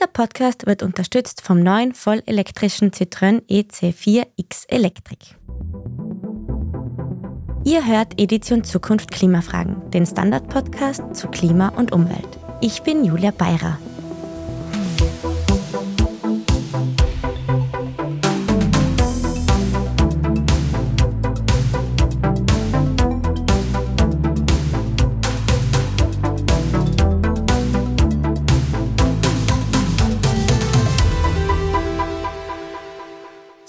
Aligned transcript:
Dieser 0.00 0.12
Podcast 0.12 0.66
wird 0.66 0.82
unterstützt 0.82 1.42
vom 1.42 1.62
neuen 1.62 1.92
vollelektrischen 1.92 2.90
Citroën 2.90 3.42
EC4X 3.50 4.66
Electric. 4.68 5.34
Ihr 7.64 7.86
hört 7.86 8.18
Edition 8.18 8.64
Zukunft 8.64 9.10
Klimafragen, 9.10 9.90
den 9.90 10.06
Standard-Podcast 10.06 11.14
zu 11.14 11.28
Klima 11.28 11.68
und 11.68 11.92
Umwelt. 11.92 12.38
Ich 12.62 12.80
bin 12.80 13.04
Julia 13.04 13.30
Beirer. 13.30 13.78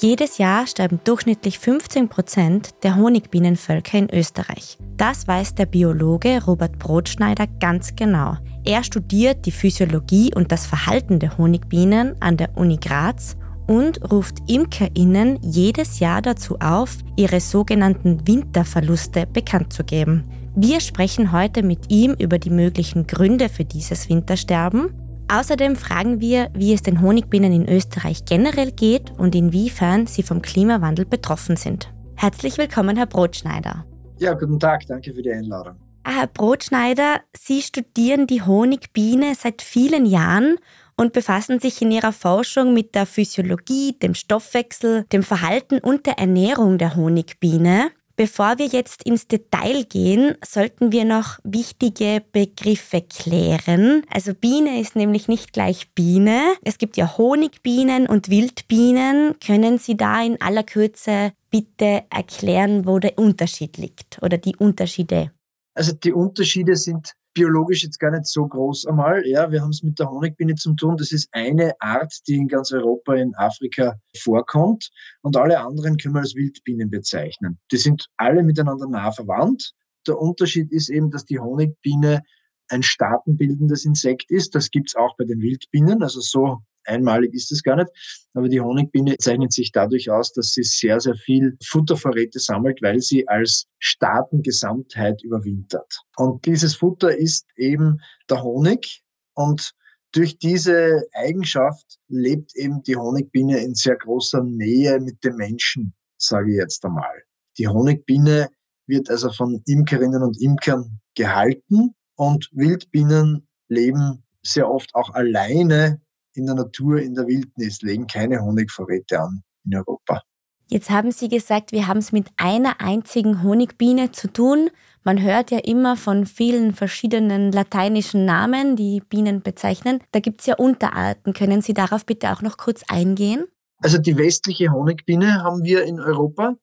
Jedes 0.04 0.40
Jahr 0.40 0.66
sterben 0.66 1.00
durchschnittlich 1.04 1.60
15 1.60 2.10
Prozent 2.10 2.72
der 2.82 2.96
Honigbienenvölker 2.96 4.00
in 4.00 4.10
Österreich. 4.12 4.80
Das 4.98 5.28
weiß 5.28 5.54
der 5.54 5.68
Biologe 5.68 6.44
Robert 6.44 6.80
Brotschneider 6.80 7.46
ganz 7.60 7.96
genau. 7.96 8.36
Er 8.66 8.84
studiert 8.84 9.46
die 9.46 9.52
Physiologie 9.52 10.34
und 10.34 10.52
das 10.52 10.66
Verhalten 10.66 11.20
der 11.20 11.38
Honigbienen 11.38 12.20
an 12.20 12.36
der 12.36 12.58
Uni 12.58 12.78
Graz 12.78 13.38
und 13.68 14.12
ruft 14.12 14.38
ImkerInnen 14.48 15.38
jedes 15.44 16.00
Jahr 16.00 16.24
dazu 16.24 16.58
auf, 16.60 16.98
ihre 17.16 17.40
sogenannten 17.40 18.28
Winterverluste 18.28 19.28
bekannt 19.28 19.72
zu 19.72 19.84
geben. 19.84 20.24
Wir 20.56 20.80
sprechen 20.80 21.32
heute 21.32 21.62
mit 21.62 21.92
ihm 21.92 22.14
über 22.14 22.40
die 22.40 22.50
möglichen 22.50 23.06
Gründe 23.06 23.50
für 23.50 23.66
dieses 23.66 24.10
Wintersterben 24.10 24.90
Außerdem 25.32 25.78
fragen 25.78 26.20
wir, 26.20 26.50
wie 26.54 26.74
es 26.74 26.82
den 26.82 27.00
Honigbienen 27.00 27.54
in 27.54 27.70
Österreich 27.70 28.26
generell 28.26 28.74
geht 28.74 29.12
und 29.18 29.34
inwiefern 29.34 30.06
sie 30.06 30.24
vom 30.24 30.42
Klimawandel 30.42 31.06
betroffen 31.06 31.56
sind. 31.56 31.90
Herzlich 32.18 32.58
willkommen, 32.58 32.98
Herr 32.98 33.06
Brotschneider. 33.06 33.86
Ja, 34.20 34.34
guten 34.34 34.60
Tag, 34.60 34.86
danke 34.88 35.14
für 35.14 35.22
die 35.22 35.32
Einladung. 35.32 35.76
Ah, 36.04 36.20
Herr 36.20 36.28
Brotschneider, 36.28 37.22
Sie 37.34 37.62
studieren 37.62 38.28
die 38.28 38.42
Honigbiene 38.42 39.34
seit 39.36 39.62
vielen 39.62 40.06
Jahren 40.06 40.58
und 40.98 41.14
befassen 41.14 41.62
sich 41.62 41.82
in 41.82 41.92
Ihrer 41.92 42.12
Forschung 42.12 42.74
mit 42.74 42.94
der 42.94 43.06
Physiologie, 43.06 43.94
dem 43.94 44.16
Stoffwechsel, 44.16 45.06
dem 45.14 45.24
Verhalten 45.24 45.80
und 45.80 46.08
der 46.08 46.20
Ernährung 46.20 46.78
der 46.78 46.98
Honigbiene. 46.98 47.92
Bevor 48.16 48.58
wir 48.58 48.68
jetzt 48.68 49.04
ins 49.04 49.28
Detail 49.28 49.84
gehen, 49.86 50.36
sollten 50.46 50.92
wir 50.92 51.06
noch 51.06 51.40
wichtige 51.44 52.24
Begriffe 52.32 53.02
klären. 53.02 54.04
Also 54.10 54.34
Biene 54.34 54.80
ist 54.80 54.96
nämlich 54.96 55.28
nicht 55.28 55.54
gleich 55.54 55.94
Biene. 55.94 56.54
Es 56.64 56.78
gibt 56.78 56.98
ja 56.98 57.18
Honigbienen 57.18 58.08
und 58.08 58.30
Wildbienen. 58.30 59.36
Können 59.40 59.78
Sie 59.78 59.98
da 59.98 60.24
in 60.24 60.40
aller 60.42 60.64
Kürze 60.64 61.34
bitte 61.50 62.04
erklären, 62.10 62.86
wo 62.86 63.00
der 63.00 63.18
Unterschied 63.18 63.78
liegt 63.78 64.22
oder 64.22 64.38
die 64.38 64.56
Unterschiede? 64.56 65.32
Also 65.74 65.94
die 65.94 66.12
Unterschiede 66.12 66.76
sind 66.76 67.14
biologisch 67.34 67.84
jetzt 67.84 68.00
gar 68.00 68.12
nicht 68.12 68.26
so 68.26 68.48
groß 68.48 68.86
einmal. 68.88 69.26
Ja, 69.26 69.52
wir 69.52 69.62
haben 69.62 69.70
es 69.70 69.84
mit 69.84 70.00
der 70.00 70.10
Honigbiene 70.10 70.56
zu 70.56 70.74
tun. 70.74 70.98
Das 70.98 71.12
ist 71.12 71.30
eine 71.32 71.74
Art, 71.80 72.14
die 72.28 72.36
in 72.36 72.48
ganz 72.48 72.72
Europa, 72.72 73.16
in 73.16 73.34
Afrika 73.36 73.96
vorkommt. 74.18 74.90
Und 75.22 75.38
alle 75.38 75.60
anderen 75.60 75.98
können 75.98 76.16
wir 76.16 76.22
als 76.22 76.36
Wildbienen 76.36 76.90
bezeichnen. 76.90 77.60
Die 77.72 77.78
sind 77.78 78.08
alle 78.18 78.44
miteinander 78.44 78.88
nah 78.88 79.12
verwandt. 79.12 79.74
Der 80.08 80.18
Unterschied 80.18 80.72
ist 80.72 80.90
eben, 80.90 81.12
dass 81.12 81.26
die 81.26 81.40
Honigbiene 81.40 82.22
ein 82.70 82.84
staatenbildendes 82.84 83.86
Insekt 83.86 84.32
ist. 84.32 84.56
Das 84.56 84.72
gibt's 84.72 84.96
auch 84.96 85.16
bei 85.18 85.26
den 85.26 85.42
Wildbienen. 85.42 86.02
Also 86.02 86.22
so 86.22 86.60
einmalig 86.86 87.34
ist 87.34 87.52
es 87.52 87.64
gar 87.64 87.76
nicht. 87.76 87.90
Aber 88.34 88.50
die 88.50 88.62
Honigbiene 88.62 89.18
zeichnet 89.18 89.54
sich 89.54 89.72
dadurch 89.72 90.10
aus, 90.10 90.34
dass 90.34 90.54
sie 90.54 90.64
sehr, 90.64 91.00
sehr 91.00 91.16
viel 91.16 91.58
Futtervorräte 91.66 92.40
sammelt, 92.40 92.82
weil 92.82 93.00
sie 93.00 93.28
als 93.28 93.68
Staatengesamtheit 93.80 95.24
überwintert. 95.24 96.02
Und 96.18 96.46
dieses 96.46 96.76
Futter 96.76 97.16
ist 97.16 97.46
eben 97.58 98.00
der 98.30 98.44
Honig. 98.44 99.02
Und 99.34 99.72
durch 100.14 100.38
diese 100.38 101.04
Eigenschaft 101.14 102.00
lebt 102.10 102.56
eben 102.56 102.84
die 102.84 102.96
Honigbiene 102.96 103.60
in 103.60 103.76
sehr 103.76 103.96
großer 103.96 104.44
Nähe 104.44 105.00
mit 105.00 105.24
dem 105.24 105.38
Menschen, 105.38 105.94
sage 106.18 106.52
ich 106.52 106.58
jetzt 106.58 106.84
einmal. 106.84 107.24
Die 107.58 107.68
Honigbiene 107.68 108.50
wird 108.88 109.10
also 109.10 109.32
von 109.32 109.62
Imkerinnen 109.66 110.22
und 110.22 110.42
Imkern 110.42 111.00
gehalten 111.16 111.96
und 112.16 112.50
Wildbienen 112.52 113.48
leben 113.70 114.24
sehr 114.44 114.70
oft 114.70 114.94
auch 114.96 115.14
alleine 115.14 116.02
in 116.34 116.46
der 116.46 116.56
Natur, 116.56 117.00
in 117.00 117.16
der 117.16 117.28
Wildnis, 117.28 117.82
legen 117.82 118.08
keine 118.08 118.42
Honigvorräte 118.42 119.20
an 119.20 119.44
in 119.66 119.76
Europa. 119.76 120.22
Jetzt 120.68 120.90
haben 120.90 121.12
Sie 121.12 121.28
gesagt, 121.28 121.74
wir 121.74 121.88
haben 121.88 121.98
es 121.98 122.14
mit 122.14 122.28
einer 122.38 122.80
einzigen 122.80 123.44
Honigbiene 123.44 124.14
zu 124.14 124.32
tun. 124.32 124.70
Man 125.04 125.22
hört 125.22 125.52
ja 125.52 125.60
immer 125.60 125.98
von 125.98 126.26
vielen 126.26 126.74
verschiedenen 126.74 127.52
lateinischen 127.52 128.24
Namen, 128.24 128.78
die 128.78 129.02
Bienen 129.02 129.42
bezeichnen. 129.42 130.00
Da 130.14 130.22
gibt 130.22 130.40
es 130.40 130.48
ja 130.48 130.56
Unterarten. 130.56 131.34
Können 131.34 131.62
Sie 131.62 131.74
darauf 131.74 132.06
bitte 132.06 132.32
auch 132.32 132.42
noch 132.42 132.56
kurz 132.56 132.84
eingehen? 132.88 133.48
Also 133.80 133.98
die 133.98 134.16
westliche 134.16 134.72
Honigbiene 134.72 135.44
haben 135.44 135.64
wir 135.64 135.84
in 135.84 136.00
Europa. 136.00 136.56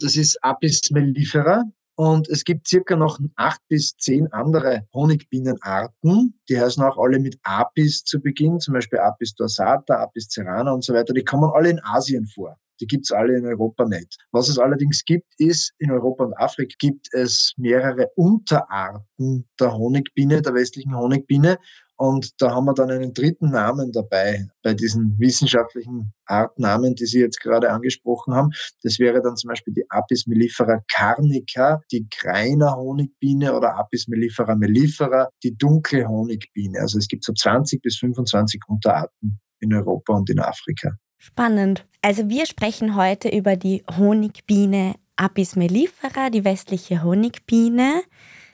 Das 0.00 0.16
ist 0.16 0.36
Apis 0.44 0.90
mellifera. 0.90 1.62
Und 1.96 2.28
es 2.28 2.44
gibt 2.44 2.68
circa 2.68 2.94
noch 2.94 3.18
acht 3.36 3.60
bis 3.68 3.96
zehn 3.96 4.30
andere 4.32 4.86
Honigbienenarten. 4.92 6.38
Die 6.48 6.60
heißen 6.60 6.82
auch 6.82 6.98
alle 6.98 7.18
mit 7.18 7.38
Apis 7.42 8.04
zu 8.04 8.20
Beginn, 8.20 8.60
zum 8.60 8.74
Beispiel 8.74 8.98
Apis 8.98 9.34
dorsata, 9.34 10.02
Apis 10.02 10.28
cerana 10.28 10.72
und 10.72 10.84
so 10.84 10.92
weiter. 10.92 11.14
Die 11.14 11.24
kommen 11.24 11.50
alle 11.54 11.70
in 11.70 11.80
Asien 11.82 12.26
vor. 12.26 12.56
Die 12.80 12.86
gibt's 12.86 13.10
alle 13.10 13.38
in 13.38 13.46
Europa 13.46 13.86
nicht. 13.86 14.18
Was 14.32 14.50
es 14.50 14.58
allerdings 14.58 15.04
gibt, 15.06 15.32
ist, 15.38 15.72
in 15.78 15.90
Europa 15.90 16.24
und 16.24 16.34
Afrika 16.38 16.74
gibt 16.78 17.08
es 17.12 17.54
mehrere 17.56 18.10
Unterarten 18.16 19.48
der 19.58 19.72
Honigbiene, 19.72 20.42
der 20.42 20.52
westlichen 20.52 20.94
Honigbiene. 20.94 21.58
Und 21.96 22.30
da 22.40 22.54
haben 22.54 22.66
wir 22.66 22.74
dann 22.74 22.90
einen 22.90 23.14
dritten 23.14 23.50
Namen 23.50 23.90
dabei 23.90 24.46
bei 24.62 24.74
diesen 24.74 25.18
wissenschaftlichen 25.18 26.12
Artnamen, 26.26 26.94
die 26.94 27.06
Sie 27.06 27.20
jetzt 27.20 27.40
gerade 27.40 27.70
angesprochen 27.70 28.34
haben. 28.34 28.50
Das 28.82 28.98
wäre 28.98 29.22
dann 29.22 29.36
zum 29.36 29.48
Beispiel 29.48 29.72
die 29.72 29.84
Apis 29.88 30.26
mellifera 30.26 30.82
carnica, 30.92 31.80
die 31.90 32.06
Greiner 32.10 32.76
Honigbiene 32.76 33.54
oder 33.54 33.76
Apis 33.76 34.08
mellifera 34.08 34.54
mellifera, 34.56 35.30
die 35.42 35.56
dunkle 35.56 36.06
Honigbiene. 36.06 36.80
Also 36.80 36.98
es 36.98 37.08
gibt 37.08 37.24
so 37.24 37.32
20 37.32 37.80
bis 37.80 37.96
25 37.98 38.62
Unterarten 38.68 39.40
in 39.60 39.72
Europa 39.72 40.12
und 40.14 40.28
in 40.28 40.38
Afrika. 40.38 40.92
Spannend. 41.18 41.86
Also 42.02 42.28
wir 42.28 42.46
sprechen 42.46 42.94
heute 42.94 43.30
über 43.30 43.56
die 43.56 43.82
Honigbiene 43.96 44.96
Apis 45.16 45.56
mellifera, 45.56 46.28
die 46.28 46.44
westliche 46.44 47.02
Honigbiene. 47.02 48.02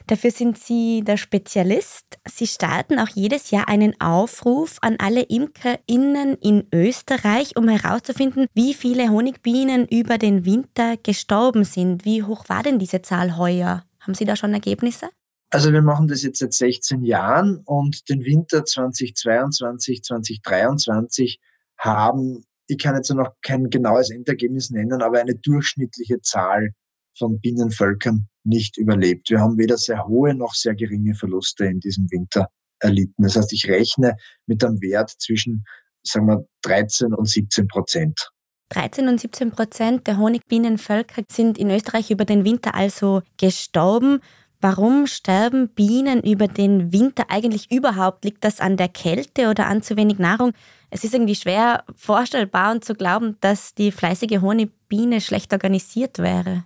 Dafür 0.07 0.31
sind 0.31 0.57
Sie 0.57 1.01
der 1.01 1.15
Spezialist. 1.15 2.19
Sie 2.27 2.47
starten 2.47 2.99
auch 2.99 3.07
jedes 3.07 3.51
Jahr 3.51 3.69
einen 3.69 3.99
Aufruf 4.01 4.77
an 4.81 4.97
alle 4.99 5.23
ImkerInnen 5.23 6.35
in 6.35 6.67
Österreich, 6.73 7.55
um 7.55 7.69
herauszufinden, 7.69 8.47
wie 8.53 8.73
viele 8.73 9.09
Honigbienen 9.09 9.87
über 9.87 10.17
den 10.17 10.45
Winter 10.45 10.97
gestorben 10.97 11.63
sind. 11.63 12.03
Wie 12.03 12.23
hoch 12.23 12.49
war 12.49 12.63
denn 12.63 12.79
diese 12.79 13.01
Zahl 13.01 13.37
heuer? 13.37 13.85
Haben 14.01 14.13
Sie 14.13 14.25
da 14.25 14.35
schon 14.35 14.53
Ergebnisse? 14.53 15.07
Also 15.49 15.71
wir 15.71 15.81
machen 15.81 16.07
das 16.07 16.23
jetzt 16.23 16.39
seit 16.39 16.51
16 16.51 17.03
Jahren 17.03 17.61
und 17.63 18.09
den 18.09 18.25
Winter 18.25 18.65
2022, 18.65 20.03
2023 20.03 21.39
haben, 21.77 22.43
ich 22.67 22.77
kann 22.77 22.95
jetzt 22.95 23.13
noch 23.13 23.35
kein 23.41 23.69
genaues 23.69 24.09
Endergebnis 24.09 24.71
nennen, 24.71 25.01
aber 25.01 25.19
eine 25.19 25.35
durchschnittliche 25.35 26.21
Zahl 26.21 26.71
von 27.17 27.39
Bienenvölkern 27.39 28.27
nicht 28.43 28.77
überlebt. 28.77 29.29
Wir 29.29 29.39
haben 29.39 29.57
weder 29.57 29.77
sehr 29.77 30.05
hohe 30.05 30.33
noch 30.33 30.53
sehr 30.53 30.75
geringe 30.75 31.15
Verluste 31.15 31.65
in 31.65 31.79
diesem 31.79 32.09
Winter 32.11 32.49
erlitten. 32.79 33.23
Das 33.23 33.35
heißt, 33.35 33.53
ich 33.53 33.67
rechne 33.67 34.15
mit 34.45 34.63
einem 34.63 34.81
Wert 34.81 35.11
zwischen, 35.19 35.63
sagen 36.03 36.27
wir, 36.27 36.45
13 36.63 37.13
und 37.13 37.27
17 37.27 37.67
Prozent. 37.67 38.29
13 38.69 39.07
und 39.07 39.19
17 39.19 39.51
Prozent 39.51 40.07
der 40.07 40.17
Honigbienenvölker 40.17 41.23
sind 41.31 41.57
in 41.57 41.69
Österreich 41.69 42.11
über 42.11 42.25
den 42.25 42.43
Winter 42.43 42.75
also 42.75 43.21
gestorben. 43.37 44.19
Warum 44.61 45.07
sterben 45.07 45.69
Bienen 45.69 46.21
über 46.21 46.47
den 46.47 46.93
Winter 46.93 47.25
eigentlich 47.29 47.71
überhaupt? 47.71 48.23
Liegt 48.23 48.43
das 48.43 48.59
an 48.59 48.77
der 48.77 48.87
Kälte 48.87 49.49
oder 49.49 49.67
an 49.67 49.83
zu 49.83 49.97
wenig 49.97 50.19
Nahrung? 50.19 50.53
Es 50.89 51.03
ist 51.03 51.13
irgendwie 51.13 51.35
schwer 51.35 51.83
vorstellbar 51.95 52.71
und 52.71 52.85
zu 52.85 52.95
glauben, 52.95 53.37
dass 53.41 53.73
die 53.75 53.91
fleißige 53.91 54.41
Honigbiene 54.41 55.21
schlecht 55.21 55.51
organisiert 55.53 56.19
wäre. 56.19 56.63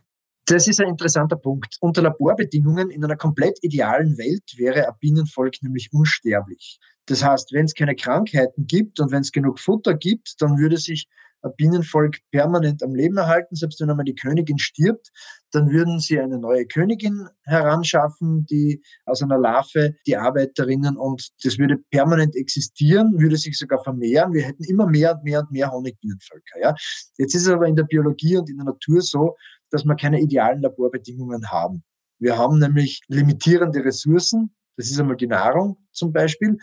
Das 0.49 0.65
ist 0.65 0.79
ein 0.79 0.87
interessanter 0.87 1.35
Punkt. 1.35 1.75
Unter 1.81 2.01
Laborbedingungen 2.01 2.89
in 2.89 3.03
einer 3.03 3.17
komplett 3.17 3.59
idealen 3.63 4.17
Welt 4.17 4.43
wäre 4.55 4.87
ein 4.87 4.93
Bienenvolk 5.01 5.61
nämlich 5.61 5.89
unsterblich. 5.91 6.79
Das 7.05 7.21
heißt, 7.21 7.51
wenn 7.51 7.65
es 7.65 7.73
keine 7.73 7.95
Krankheiten 7.95 8.65
gibt 8.65 9.01
und 9.01 9.11
wenn 9.11 9.21
es 9.21 9.33
genug 9.33 9.59
Futter 9.59 9.93
gibt, 9.93 10.41
dann 10.41 10.57
würde 10.57 10.77
sich 10.77 11.09
Bienenvolk 11.55 12.17
permanent 12.31 12.83
am 12.83 12.93
Leben 12.93 13.17
erhalten. 13.17 13.55
Selbst 13.55 13.79
wenn 13.79 13.89
einmal 13.89 14.05
die 14.05 14.15
Königin 14.15 14.57
stirbt, 14.57 15.09
dann 15.51 15.69
würden 15.71 15.99
sie 15.99 16.19
eine 16.19 16.39
neue 16.39 16.65
Königin 16.65 17.27
heranschaffen, 17.43 18.45
die 18.45 18.81
aus 19.05 19.21
einer 19.21 19.37
Larve, 19.37 19.95
die 20.05 20.17
Arbeiterinnen 20.17 20.97
und 20.97 21.29
das 21.43 21.57
würde 21.57 21.77
permanent 21.91 22.35
existieren, 22.35 23.19
würde 23.19 23.37
sich 23.37 23.57
sogar 23.57 23.83
vermehren. 23.83 24.33
Wir 24.33 24.43
hätten 24.43 24.63
immer 24.63 24.87
mehr 24.87 25.15
und 25.15 25.23
mehr 25.23 25.39
und 25.41 25.51
mehr 25.51 25.71
Honigbienenvölker. 25.71 26.59
Ja. 26.61 26.75
Jetzt 27.17 27.35
ist 27.35 27.43
es 27.43 27.49
aber 27.49 27.67
in 27.67 27.75
der 27.75 27.83
Biologie 27.83 28.37
und 28.37 28.49
in 28.49 28.57
der 28.57 28.65
Natur 28.65 29.01
so, 29.01 29.35
dass 29.69 29.85
wir 29.85 29.95
keine 29.95 30.21
idealen 30.21 30.61
Laborbedingungen 30.61 31.49
haben. 31.49 31.83
Wir 32.19 32.37
haben 32.37 32.59
nämlich 32.59 33.01
limitierende 33.07 33.83
Ressourcen. 33.83 34.53
Das 34.75 34.89
ist 34.89 34.99
einmal 34.99 35.17
die 35.17 35.27
Nahrung 35.27 35.77
zum 35.91 36.11
Beispiel. 36.11 36.57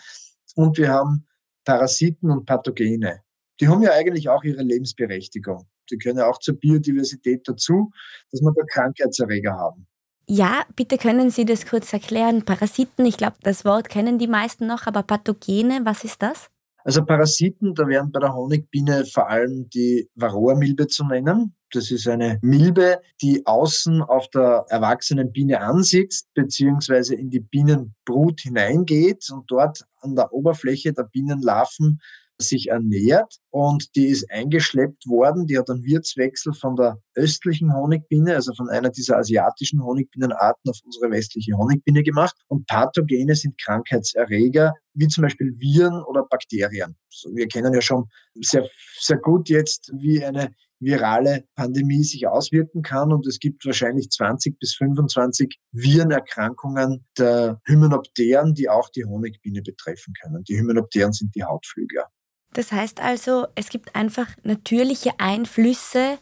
Und 0.57 0.79
wir 0.79 0.89
haben 0.89 1.27
Parasiten 1.65 2.31
und 2.31 2.45
Pathogene. 2.45 3.21
Die 3.61 3.69
haben 3.69 3.83
ja 3.83 3.93
eigentlich 3.93 4.29
auch 4.29 4.43
ihre 4.43 4.63
Lebensberechtigung. 4.63 5.67
Die 5.91 5.99
gehören 5.99 6.19
ja 6.19 6.29
auch 6.29 6.39
zur 6.39 6.57
Biodiversität 6.57 7.47
dazu, 7.47 7.91
dass 8.31 8.41
wir 8.41 8.53
da 8.55 8.65
Krankheitserreger 8.65 9.53
haben. 9.53 9.87
Ja, 10.27 10.65
bitte 10.75 10.97
können 10.97 11.31
Sie 11.31 11.45
das 11.45 11.67
kurz 11.67 11.93
erklären. 11.93 12.45
Parasiten, 12.45 13.05
ich 13.05 13.19
glaube, 13.19 13.37
das 13.43 13.65
Wort 13.65 13.91
kennen 13.91 14.19
die 14.19 14.27
meisten 14.27 14.67
noch, 14.67 14.87
aber 14.87 15.03
Pathogene, 15.03 15.81
was 15.85 16.03
ist 16.03 16.23
das? 16.23 16.49
Also 16.83 17.03
Parasiten, 17.05 17.75
da 17.75 17.87
wären 17.89 18.13
bei 18.13 18.21
der 18.21 18.35
Honigbiene 18.35 19.07
vor 19.07 19.29
allem 19.29 19.69
die 19.71 20.09
Varroa-Milbe 20.17 20.87
zu 20.87 21.05
nennen. 21.05 21.55
Das 21.73 21.91
ist 21.91 22.07
eine 22.07 22.39
Milbe, 22.43 23.01
die 23.23 23.45
außen 23.47 24.03
auf 24.03 24.29
der 24.29 24.67
erwachsenen 24.69 25.33
Biene 25.33 25.61
ansitzt, 25.61 26.29
beziehungsweise 26.35 27.15
in 27.15 27.31
die 27.31 27.41
Bienenbrut 27.41 28.41
hineingeht 28.41 29.29
und 29.31 29.51
dort 29.51 29.85
an 30.03 30.15
der 30.15 30.33
Oberfläche 30.33 30.93
der 30.93 31.05
Bienenlarven 31.05 32.01
sich 32.39 32.69
ernährt 32.69 33.37
und 33.51 33.95
die 33.95 34.07
ist 34.07 34.31
eingeschleppt 34.31 35.07
worden. 35.07 35.47
Die 35.47 35.59
hat 35.59 35.71
einen 35.71 35.85
Wirtswechsel 35.85 36.53
von 36.53 36.77
der 36.77 36.99
östlichen 37.15 37.73
Honigbiene, 37.73 38.35
also 38.35 38.53
von 38.55 38.69
einer 38.69 38.91
dieser 38.91 39.19
asiatischen 39.19 39.83
Honigbienenarten 39.83 40.71
auf 40.71 40.79
unsere 40.85 41.11
westliche 41.11 41.57
Honigbiene 41.57 42.03
gemacht. 42.03 42.35
Und 42.49 42.67
Pathogene 42.67 43.35
sind 43.35 43.61
Krankheitserreger, 43.61 44.75
wie 44.95 45.09
zum 45.09 45.23
Beispiel 45.23 45.55
Viren 45.59 46.03
oder 46.05 46.25
Bakterien. 46.25 46.97
Wir 47.33 47.47
kennen 47.47 47.73
ja 47.73 47.81
schon 47.81 48.05
sehr, 48.35 48.69
sehr 48.99 49.19
gut 49.19 49.49
jetzt, 49.49 49.93
wie 49.95 50.25
eine 50.25 50.51
virale 50.81 51.45
Pandemie 51.57 52.05
sich 52.05 52.27
auswirken 52.27 52.83
kann. 52.83 53.13
Und 53.13 53.27
es 53.27 53.39
gibt 53.39 53.65
wahrscheinlich 53.65 54.11
20 54.11 54.59
bis 54.59 54.75
25 54.75 55.59
Virenerkrankungen 55.73 57.07
der 57.17 57.61
Hymenopteren, 57.65 58.55
die 58.55 58.69
auch 58.69 58.91
die 58.91 59.05
Honigbiene 59.05 59.63
betreffen 59.63 60.15
können. 60.21 60.45
Die 60.45 60.59
Hymenopteren 60.59 61.13
sind 61.13 61.35
die 61.35 61.45
Hautflügler. 61.45 62.09
Das 62.55 62.73
heißt 62.73 63.01
also, 63.01 63.47
es 63.55 63.69
gibt 63.69 63.95
einfach 63.95 64.29
natürliche 64.45 65.11
Einflüsse, 65.19 66.19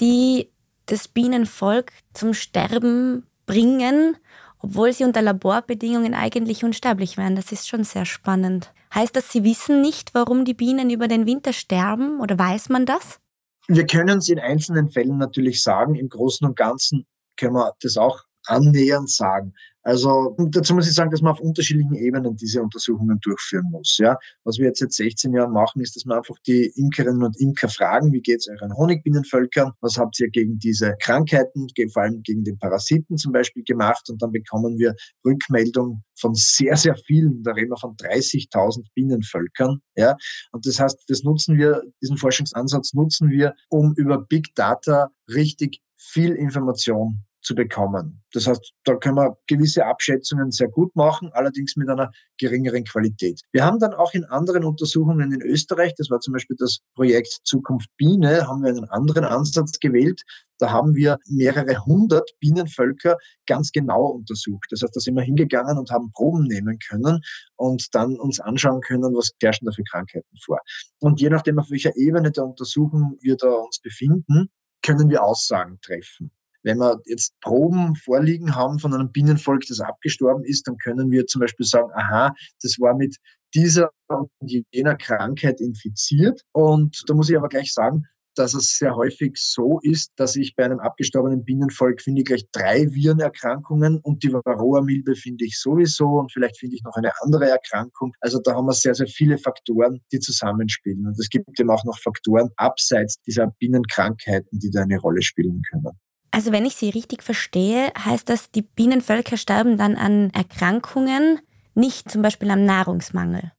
die 0.00 0.48
das 0.86 1.08
Bienenvolk 1.08 1.92
zum 2.14 2.34
Sterben 2.34 3.26
bringen, 3.46 4.16
obwohl 4.60 4.92
sie 4.92 5.04
unter 5.04 5.22
Laborbedingungen 5.22 6.14
eigentlich 6.14 6.64
unsterblich 6.64 7.18
wären. 7.18 7.36
Das 7.36 7.52
ist 7.52 7.68
schon 7.68 7.84
sehr 7.84 8.04
spannend. 8.04 8.72
Heißt 8.94 9.16
das, 9.16 9.32
Sie 9.32 9.42
wissen 9.42 9.80
nicht, 9.80 10.14
warum 10.14 10.44
die 10.44 10.54
Bienen 10.54 10.88
über 10.90 11.08
den 11.08 11.26
Winter 11.26 11.52
sterben 11.52 12.20
oder 12.20 12.38
weiß 12.38 12.68
man 12.68 12.86
das? 12.86 13.18
Wir 13.66 13.86
können 13.86 14.18
es 14.18 14.28
in 14.28 14.38
einzelnen 14.38 14.90
Fällen 14.90 15.18
natürlich 15.18 15.62
sagen. 15.62 15.94
Im 15.94 16.08
Großen 16.08 16.46
und 16.46 16.56
Ganzen 16.56 17.06
können 17.36 17.54
wir 17.54 17.72
das 17.80 17.96
auch 17.96 18.22
annähernd 18.46 19.10
sagen. 19.10 19.54
Also 19.84 20.36
dazu 20.38 20.74
muss 20.74 20.86
ich 20.86 20.94
sagen, 20.94 21.10
dass 21.10 21.22
man 21.22 21.32
auf 21.32 21.40
unterschiedlichen 21.40 21.94
Ebenen 21.94 22.36
diese 22.36 22.62
Untersuchungen 22.62 23.18
durchführen 23.20 23.66
muss. 23.70 23.96
Ja, 23.98 24.16
was 24.44 24.58
wir 24.58 24.66
jetzt 24.66 24.78
seit 24.78 24.92
16 24.92 25.32
Jahren 25.32 25.52
machen, 25.52 25.82
ist, 25.82 25.96
dass 25.96 26.06
wir 26.06 26.16
einfach 26.16 26.36
die 26.46 26.72
Imkerinnen 26.76 27.22
und 27.22 27.38
Imker 27.40 27.68
fragen, 27.68 28.12
wie 28.12 28.20
geht 28.20 28.38
es 28.38 28.48
euren 28.48 28.76
Honigbienenvölkern? 28.76 29.72
Was 29.80 29.96
habt 29.98 30.20
ihr 30.20 30.30
gegen 30.30 30.58
diese 30.58 30.94
Krankheiten, 31.00 31.66
vor 31.92 32.02
allem 32.02 32.22
gegen 32.22 32.44
den 32.44 32.58
Parasiten 32.58 33.16
zum 33.16 33.32
Beispiel 33.32 33.64
gemacht? 33.64 34.08
Und 34.08 34.22
dann 34.22 34.30
bekommen 34.30 34.78
wir 34.78 34.94
Rückmeldung 35.24 36.04
von 36.16 36.34
sehr, 36.34 36.76
sehr 36.76 36.96
vielen. 37.06 37.42
Da 37.42 37.52
reden 37.52 37.70
wir 37.70 37.76
von 37.76 37.96
30.000 37.96 38.86
Bienenvölkern. 38.94 39.80
Ja, 39.96 40.16
und 40.52 40.64
das 40.64 40.78
heißt, 40.78 41.04
das 41.08 41.22
nutzen 41.24 41.58
wir, 41.58 41.82
diesen 42.00 42.16
Forschungsansatz 42.16 42.94
nutzen 42.94 43.30
wir, 43.30 43.54
um 43.68 43.94
über 43.96 44.18
Big 44.18 44.54
Data 44.54 45.10
richtig 45.28 45.80
viel 45.96 46.32
Information 46.32 47.24
zu 47.42 47.54
bekommen. 47.54 48.22
Das 48.32 48.46
heißt, 48.46 48.72
da 48.84 48.94
können 48.96 49.16
wir 49.16 49.36
gewisse 49.46 49.84
Abschätzungen 49.84 50.50
sehr 50.50 50.68
gut 50.68 50.94
machen, 50.96 51.30
allerdings 51.32 51.76
mit 51.76 51.88
einer 51.88 52.10
geringeren 52.38 52.84
Qualität. 52.84 53.40
Wir 53.52 53.64
haben 53.64 53.78
dann 53.78 53.92
auch 53.92 54.14
in 54.14 54.24
anderen 54.24 54.64
Untersuchungen 54.64 55.32
in 55.32 55.42
Österreich, 55.42 55.94
das 55.96 56.08
war 56.10 56.20
zum 56.20 56.32
Beispiel 56.32 56.56
das 56.58 56.78
Projekt 56.94 57.40
Zukunft 57.44 57.88
Biene, 57.96 58.46
haben 58.46 58.62
wir 58.62 58.70
einen 58.70 58.88
anderen 58.88 59.24
Ansatz 59.24 59.78
gewählt. 59.78 60.22
Da 60.58 60.70
haben 60.70 60.94
wir 60.94 61.18
mehrere 61.28 61.84
hundert 61.84 62.30
Bienenvölker 62.38 63.16
ganz 63.46 63.72
genau 63.72 64.06
untersucht. 64.06 64.66
Das 64.70 64.82
heißt, 64.82 64.94
da 64.94 65.00
sind 65.00 65.16
wir 65.16 65.22
hingegangen 65.22 65.76
und 65.76 65.90
haben 65.90 66.12
Proben 66.12 66.44
nehmen 66.44 66.78
können 66.88 67.20
und 67.56 67.92
dann 67.92 68.14
uns 68.20 68.38
anschauen 68.38 68.80
können, 68.80 69.12
was 69.14 69.32
herrschen 69.42 69.66
da 69.66 69.72
für 69.72 69.82
Krankheiten 69.82 70.36
vor. 70.44 70.60
Und 71.00 71.20
je 71.20 71.30
nachdem, 71.30 71.58
auf 71.58 71.68
welcher 71.70 71.96
Ebene 71.96 72.30
der 72.30 72.44
Untersuchung 72.44 73.18
wir 73.20 73.36
da 73.36 73.50
uns 73.50 73.80
befinden, 73.80 74.50
können 74.82 75.10
wir 75.10 75.24
Aussagen 75.24 75.80
treffen. 75.82 76.30
Wenn 76.62 76.78
wir 76.78 77.00
jetzt 77.06 77.34
Proben 77.40 77.96
vorliegen 77.96 78.54
haben 78.54 78.78
von 78.78 78.94
einem 78.94 79.10
Bienenvolk, 79.10 79.62
das 79.68 79.80
abgestorben 79.80 80.44
ist, 80.44 80.66
dann 80.66 80.76
können 80.78 81.10
wir 81.10 81.26
zum 81.26 81.40
Beispiel 81.40 81.66
sagen, 81.66 81.90
aha, 81.94 82.32
das 82.62 82.76
war 82.78 82.94
mit 82.94 83.16
dieser 83.54 83.90
und 84.08 84.30
jener 84.70 84.96
Krankheit 84.96 85.60
infiziert. 85.60 86.42
Und 86.52 87.02
da 87.06 87.14
muss 87.14 87.30
ich 87.30 87.36
aber 87.36 87.48
gleich 87.48 87.72
sagen, 87.72 88.04
dass 88.34 88.54
es 88.54 88.78
sehr 88.78 88.96
häufig 88.96 89.32
so 89.36 89.78
ist, 89.82 90.12
dass 90.16 90.36
ich 90.36 90.54
bei 90.56 90.64
einem 90.64 90.80
abgestorbenen 90.80 91.44
Bienenvolk 91.44 92.00
finde 92.00 92.22
ich 92.22 92.26
gleich 92.26 92.46
drei 92.52 92.86
Virenerkrankungen 92.92 93.98
und 93.98 94.22
die 94.22 94.32
Varroa-Milbe 94.32 95.14
finde 95.16 95.44
ich 95.44 95.60
sowieso 95.60 96.06
und 96.20 96.32
vielleicht 96.32 96.58
finde 96.58 96.76
ich 96.76 96.82
noch 96.82 96.94
eine 96.94 97.12
andere 97.22 97.50
Erkrankung. 97.50 98.14
Also 98.20 98.40
da 98.42 98.54
haben 98.54 98.66
wir 98.66 98.72
sehr, 98.72 98.94
sehr 98.94 99.06
viele 99.06 99.38
Faktoren, 99.38 100.00
die 100.12 100.18
zusammenspielen. 100.18 101.06
Und 101.06 101.18
es 101.18 101.28
gibt 101.28 101.48
eben 101.60 101.70
auch 101.70 101.84
noch 101.84 101.98
Faktoren 101.98 102.50
abseits 102.56 103.20
dieser 103.22 103.48
Bienenkrankheiten, 103.58 104.58
die 104.58 104.70
da 104.70 104.82
eine 104.82 104.98
Rolle 104.98 105.22
spielen 105.22 105.60
können. 105.70 105.92
Also 106.34 106.50
wenn 106.50 106.64
ich 106.64 106.76
Sie 106.76 106.88
richtig 106.88 107.22
verstehe, 107.22 107.92
heißt 107.96 108.28
das, 108.28 108.50
die 108.50 108.62
Bienenvölker 108.62 109.36
sterben 109.36 109.76
dann 109.76 109.96
an 109.96 110.30
Erkrankungen, 110.30 111.40
nicht 111.74 112.10
zum 112.10 112.22
Beispiel 112.22 112.50
am 112.50 112.64
Nahrungsmangel. 112.64 113.52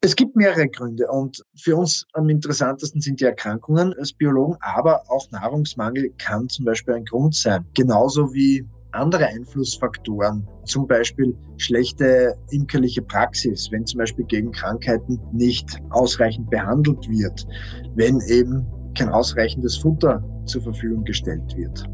Es 0.00 0.16
gibt 0.16 0.34
mehrere 0.34 0.68
Gründe 0.68 1.06
und 1.10 1.42
für 1.54 1.76
uns 1.76 2.06
am 2.14 2.28
interessantesten 2.30 3.00
sind 3.00 3.20
die 3.20 3.24
Erkrankungen 3.24 3.94
als 3.94 4.12
Biologen, 4.12 4.56
aber 4.60 5.02
auch 5.10 5.30
Nahrungsmangel 5.30 6.10
kann 6.18 6.48
zum 6.48 6.64
Beispiel 6.64 6.94
ein 6.94 7.04
Grund 7.04 7.34
sein. 7.34 7.66
Genauso 7.74 8.32
wie 8.32 8.66
andere 8.92 9.26
Einflussfaktoren, 9.26 10.48
zum 10.64 10.86
Beispiel 10.86 11.36
schlechte 11.58 12.34
imkerliche 12.50 13.02
Praxis, 13.02 13.68
wenn 13.70 13.84
zum 13.84 13.98
Beispiel 13.98 14.24
gegen 14.26 14.52
Krankheiten 14.52 15.20
nicht 15.32 15.78
ausreichend 15.90 16.48
behandelt 16.50 17.06
wird, 17.08 17.46
wenn 17.94 18.20
eben 18.28 18.66
kein 18.94 19.08
ausreichendes 19.10 19.76
Futter 19.76 20.22
zur 20.46 20.62
Verfügung 20.62 21.04
gestellt 21.04 21.54
wird. 21.56 21.84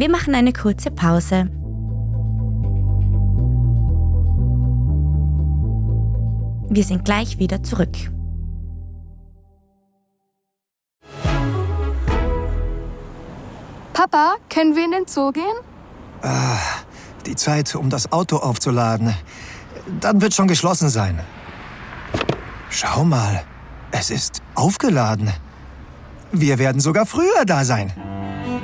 Wir 0.00 0.08
machen 0.08 0.34
eine 0.34 0.54
kurze 0.54 0.90
Pause. 0.90 1.50
Wir 6.70 6.84
sind 6.84 7.04
gleich 7.04 7.38
wieder 7.38 7.62
zurück. 7.62 7.94
Papa, 13.92 14.36
können 14.48 14.74
wir 14.74 14.86
in 14.86 14.92
den 14.92 15.06
Zoo 15.06 15.32
gehen? 15.32 15.44
Ah, 16.22 16.56
die 17.26 17.36
Zeit, 17.36 17.74
um 17.74 17.90
das 17.90 18.10
Auto 18.10 18.38
aufzuladen. 18.38 19.14
Dann 20.00 20.22
wird 20.22 20.32
schon 20.32 20.48
geschlossen 20.48 20.88
sein. 20.88 21.20
Schau 22.70 23.04
mal, 23.04 23.42
es 23.90 24.08
ist 24.08 24.40
aufgeladen. 24.54 25.30
Wir 26.32 26.58
werden 26.58 26.80
sogar 26.80 27.04
früher 27.04 27.44
da 27.44 27.66
sein. 27.66 27.92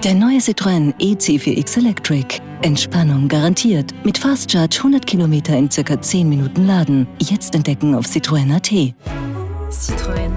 Der 0.06 0.14
neue 0.14 0.38
Citroën 0.38 0.94
EC4X 1.00 1.78
Electric. 1.78 2.40
Entspannung 2.62 3.26
garantiert. 3.26 3.92
Mit 4.04 4.16
Fast 4.16 4.52
Charge 4.52 4.76
100 4.78 5.04
Kilometer 5.04 5.58
in 5.58 5.68
circa 5.68 6.00
10 6.00 6.28
Minuten 6.28 6.64
laden. 6.64 7.08
Jetzt 7.18 7.56
entdecken 7.56 7.92
auf 7.92 8.06
Citroën.at. 8.06 8.94
Citroën. 9.72 10.30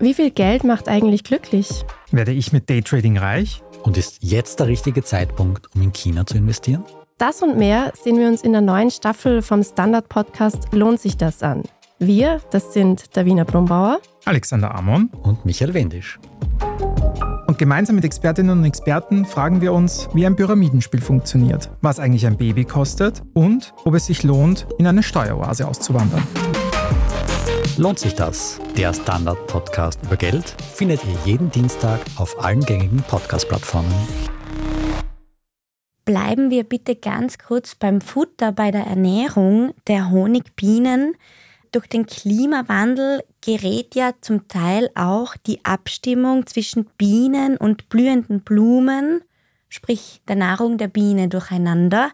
Wie 0.00 0.14
viel 0.14 0.32
Geld 0.32 0.64
macht 0.64 0.88
eigentlich 0.88 1.22
glücklich? 1.22 1.68
Werde 2.10 2.32
ich 2.32 2.52
mit 2.52 2.68
Daytrading 2.68 3.18
reich? 3.18 3.62
Und 3.84 3.96
ist 3.96 4.18
jetzt 4.20 4.58
der 4.58 4.66
richtige 4.66 5.04
Zeitpunkt, 5.04 5.72
um 5.76 5.82
in 5.82 5.92
China 5.92 6.26
zu 6.26 6.36
investieren? 6.38 6.82
Das 7.18 7.40
und 7.40 7.56
mehr 7.56 7.92
sehen 8.02 8.18
wir 8.18 8.26
uns 8.26 8.42
in 8.42 8.50
der 8.50 8.62
neuen 8.62 8.90
Staffel 8.90 9.42
vom 9.42 9.62
Standard-Podcast 9.62 10.72
Lohnt 10.72 10.98
sich 10.98 11.16
das 11.16 11.44
an? 11.44 11.62
Wir, 12.02 12.40
das 12.50 12.72
sind 12.72 13.14
Davina 13.14 13.44
Brumbauer, 13.44 14.00
Alexander 14.24 14.74
Amon 14.74 15.10
und 15.22 15.44
Michael 15.44 15.74
Wendisch. 15.74 16.18
Und 17.46 17.58
gemeinsam 17.58 17.96
mit 17.96 18.06
Expertinnen 18.06 18.56
und 18.56 18.64
Experten 18.64 19.26
fragen 19.26 19.60
wir 19.60 19.74
uns, 19.74 20.08
wie 20.14 20.24
ein 20.24 20.34
Pyramidenspiel 20.34 21.02
funktioniert, 21.02 21.68
was 21.82 22.00
eigentlich 22.00 22.26
ein 22.26 22.38
Baby 22.38 22.64
kostet 22.64 23.20
und 23.34 23.74
ob 23.84 23.92
es 23.92 24.06
sich 24.06 24.22
lohnt, 24.22 24.66
in 24.78 24.86
eine 24.86 25.02
Steueroase 25.02 25.68
auszuwandern. 25.68 26.22
Lohnt 27.76 27.98
sich 27.98 28.14
das? 28.14 28.58
Der 28.78 28.94
Standard-Podcast 28.94 30.00
über 30.02 30.16
Geld 30.16 30.56
findet 30.72 31.02
ihr 31.04 31.18
jeden 31.26 31.50
Dienstag 31.50 32.00
auf 32.16 32.42
allen 32.42 32.64
gängigen 32.64 33.02
Podcast-Plattformen. 33.02 33.92
Bleiben 36.06 36.48
wir 36.48 36.64
bitte 36.64 36.96
ganz 36.96 37.36
kurz 37.36 37.74
beim 37.74 38.00
Futter, 38.00 38.52
bei 38.52 38.70
der 38.70 38.86
Ernährung 38.86 39.74
der 39.86 40.10
Honigbienen. 40.10 41.14
Durch 41.72 41.86
den 41.86 42.06
Klimawandel 42.06 43.22
gerät 43.40 43.94
ja 43.94 44.12
zum 44.20 44.48
Teil 44.48 44.90
auch 44.96 45.36
die 45.36 45.64
Abstimmung 45.64 46.46
zwischen 46.46 46.86
Bienen 46.98 47.56
und 47.56 47.88
blühenden 47.88 48.40
Blumen, 48.40 49.22
sprich 49.68 50.20
der 50.26 50.34
Nahrung 50.34 50.78
der 50.78 50.88
Biene, 50.88 51.28
durcheinander. 51.28 52.10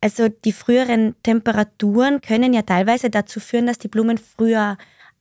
Also 0.00 0.28
die 0.28 0.52
früheren 0.52 1.14
Temperaturen 1.22 2.20
können 2.20 2.52
ja 2.52 2.62
teilweise 2.62 3.08
dazu 3.08 3.38
führen, 3.38 3.66
dass 3.66 3.78
die 3.78 3.88
Blumen 3.88 4.18
früher 4.18 4.76